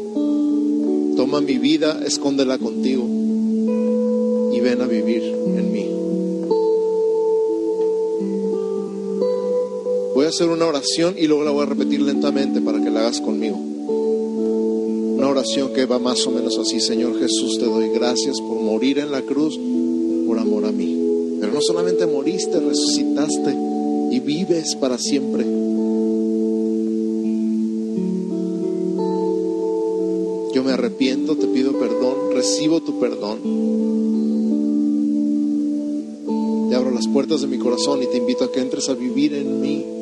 [1.18, 3.15] Toma mi vida, escóndela contigo
[4.66, 5.86] ven a vivir en mí.
[10.16, 13.02] Voy a hacer una oración y luego la voy a repetir lentamente para que la
[13.02, 13.58] hagas conmigo.
[13.58, 18.98] Una oración que va más o menos así, Señor Jesús, te doy gracias por morir
[18.98, 19.56] en la cruz
[20.26, 21.38] por amor a mí.
[21.40, 23.56] Pero no solamente moriste, resucitaste
[24.10, 25.44] y vives para siempre.
[30.56, 33.95] Yo me arrepiento, te pido perdón, recibo tu perdón.
[37.26, 39.96] Puertas de mi corazón y te invito a que entres a vivir en mí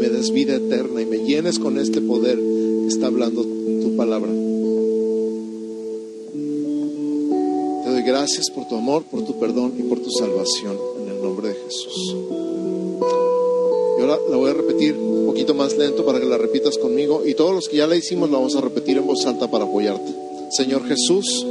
[0.00, 4.30] me des vida eterna y me llenes con este poder que está hablando tu palabra.
[7.84, 11.22] Te doy gracias por tu amor, por tu perdón y por tu salvación en el
[11.22, 12.16] nombre de Jesús.
[13.98, 17.22] Y ahora la voy a repetir un poquito más lento para que la repitas conmigo
[17.26, 19.64] y todos los que ya la hicimos la vamos a repetir en voz alta para
[19.64, 20.12] apoyarte.
[20.50, 21.46] Señor Jesús,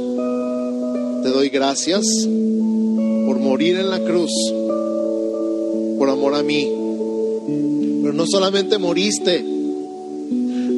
[1.22, 2.04] te doy gracias
[3.30, 4.32] por morir en la cruz,
[6.42, 6.68] mí
[8.20, 9.42] no solamente moriste,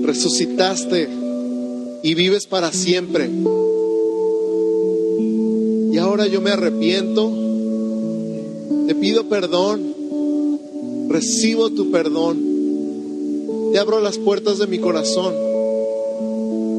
[0.05, 1.09] resucitaste
[2.05, 3.29] y vives para siempre.
[5.93, 7.33] Y ahora yo me arrepiento,
[8.87, 9.93] te pido perdón,
[11.09, 12.41] recibo tu perdón,
[13.73, 15.35] te abro las puertas de mi corazón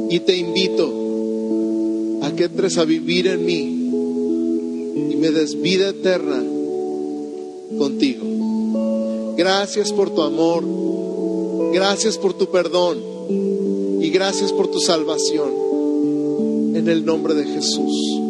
[0.10, 0.92] y te invito
[2.22, 3.60] a que entres a vivir en mí
[5.12, 6.42] y me des vida eterna
[7.78, 8.43] contigo.
[9.44, 10.64] Gracias por tu amor.
[11.74, 12.98] Gracias por tu perdón.
[14.02, 15.52] Y gracias por tu salvación.
[16.74, 18.22] En el nombre de Jesús.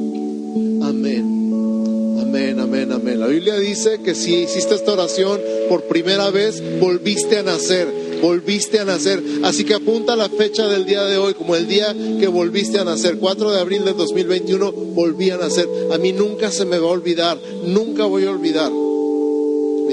[0.81, 2.19] Amén.
[2.19, 3.19] Amén, amén, amén.
[3.19, 5.39] La Biblia dice que si hiciste esta oración
[5.69, 7.87] por primera vez, volviste a nacer.
[8.19, 9.21] Volviste a nacer.
[9.43, 12.85] Así que apunta la fecha del día de hoy como el día que volviste a
[12.85, 13.19] nacer.
[13.19, 15.69] 4 de abril del 2021 volví a nacer.
[15.91, 17.37] A mí nunca se me va a olvidar.
[17.67, 18.71] Nunca voy a olvidar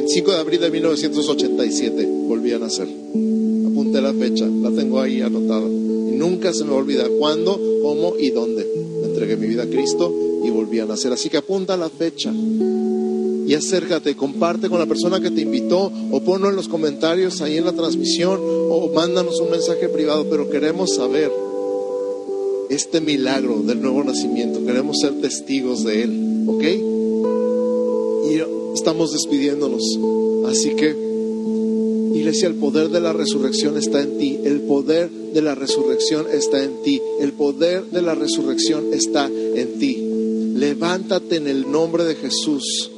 [0.00, 2.88] 25 de abril de 1987 volví a nacer.
[2.88, 5.68] Apunté la fecha, la tengo ahí anotada.
[5.68, 8.66] Y nunca se me va a olvidar cuándo, cómo y dónde.
[9.04, 10.10] entregué mi vida a Cristo
[10.42, 11.12] y volví a nacer.
[11.12, 12.32] Así que apunta la fecha.
[12.32, 17.58] y acércate, comparte con la persona que te invitó o ponlo en los comentarios ahí
[17.58, 21.30] en la transmisión o mándanos un mensaje privado, pero queremos saber
[22.70, 26.89] este milagro del nuevo nacimiento, queremos ser testigos de él, ¿ok?
[28.74, 29.98] Estamos despidiéndonos,
[30.46, 30.96] así que
[32.14, 36.62] iglesia, el poder de la resurrección está en ti, el poder de la resurrección está
[36.62, 40.06] en ti, el poder de la resurrección está en ti.
[40.54, 42.90] Levántate en el nombre de Jesús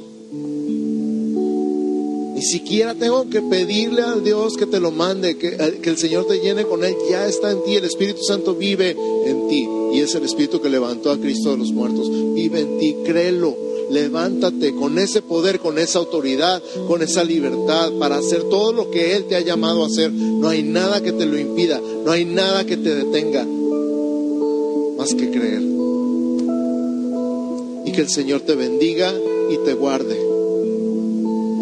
[2.43, 5.97] ni siquiera tengo que pedirle a Dios que te lo mande, que, eh, que, el
[5.97, 6.93] Señor te llene con Él.
[7.09, 9.65] Ya está en ti, el Espíritu Santo vive en ti.
[9.93, 12.11] Y es el Espíritu que levantó a Cristo de los muertos.
[12.33, 13.55] Vive en ti, créelo.
[13.93, 19.15] Levántate con ese poder, con esa autoridad, con esa libertad para hacer todo lo que
[19.15, 20.11] Él te ha llamado a hacer.
[20.11, 23.45] No hay nada que te lo impida, no hay nada que te detenga,
[24.97, 25.61] más que creer.
[27.85, 29.13] Y que el Señor te bendiga
[29.51, 30.33] y te guarde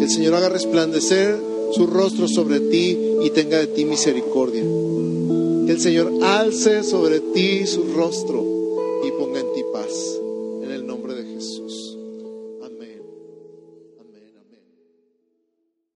[0.02, 1.38] el Señor haga resplandecer
[1.72, 4.62] su rostro sobre ti y tenga de ti misericordia.
[5.66, 8.51] Que el Señor alce sobre ti su rostro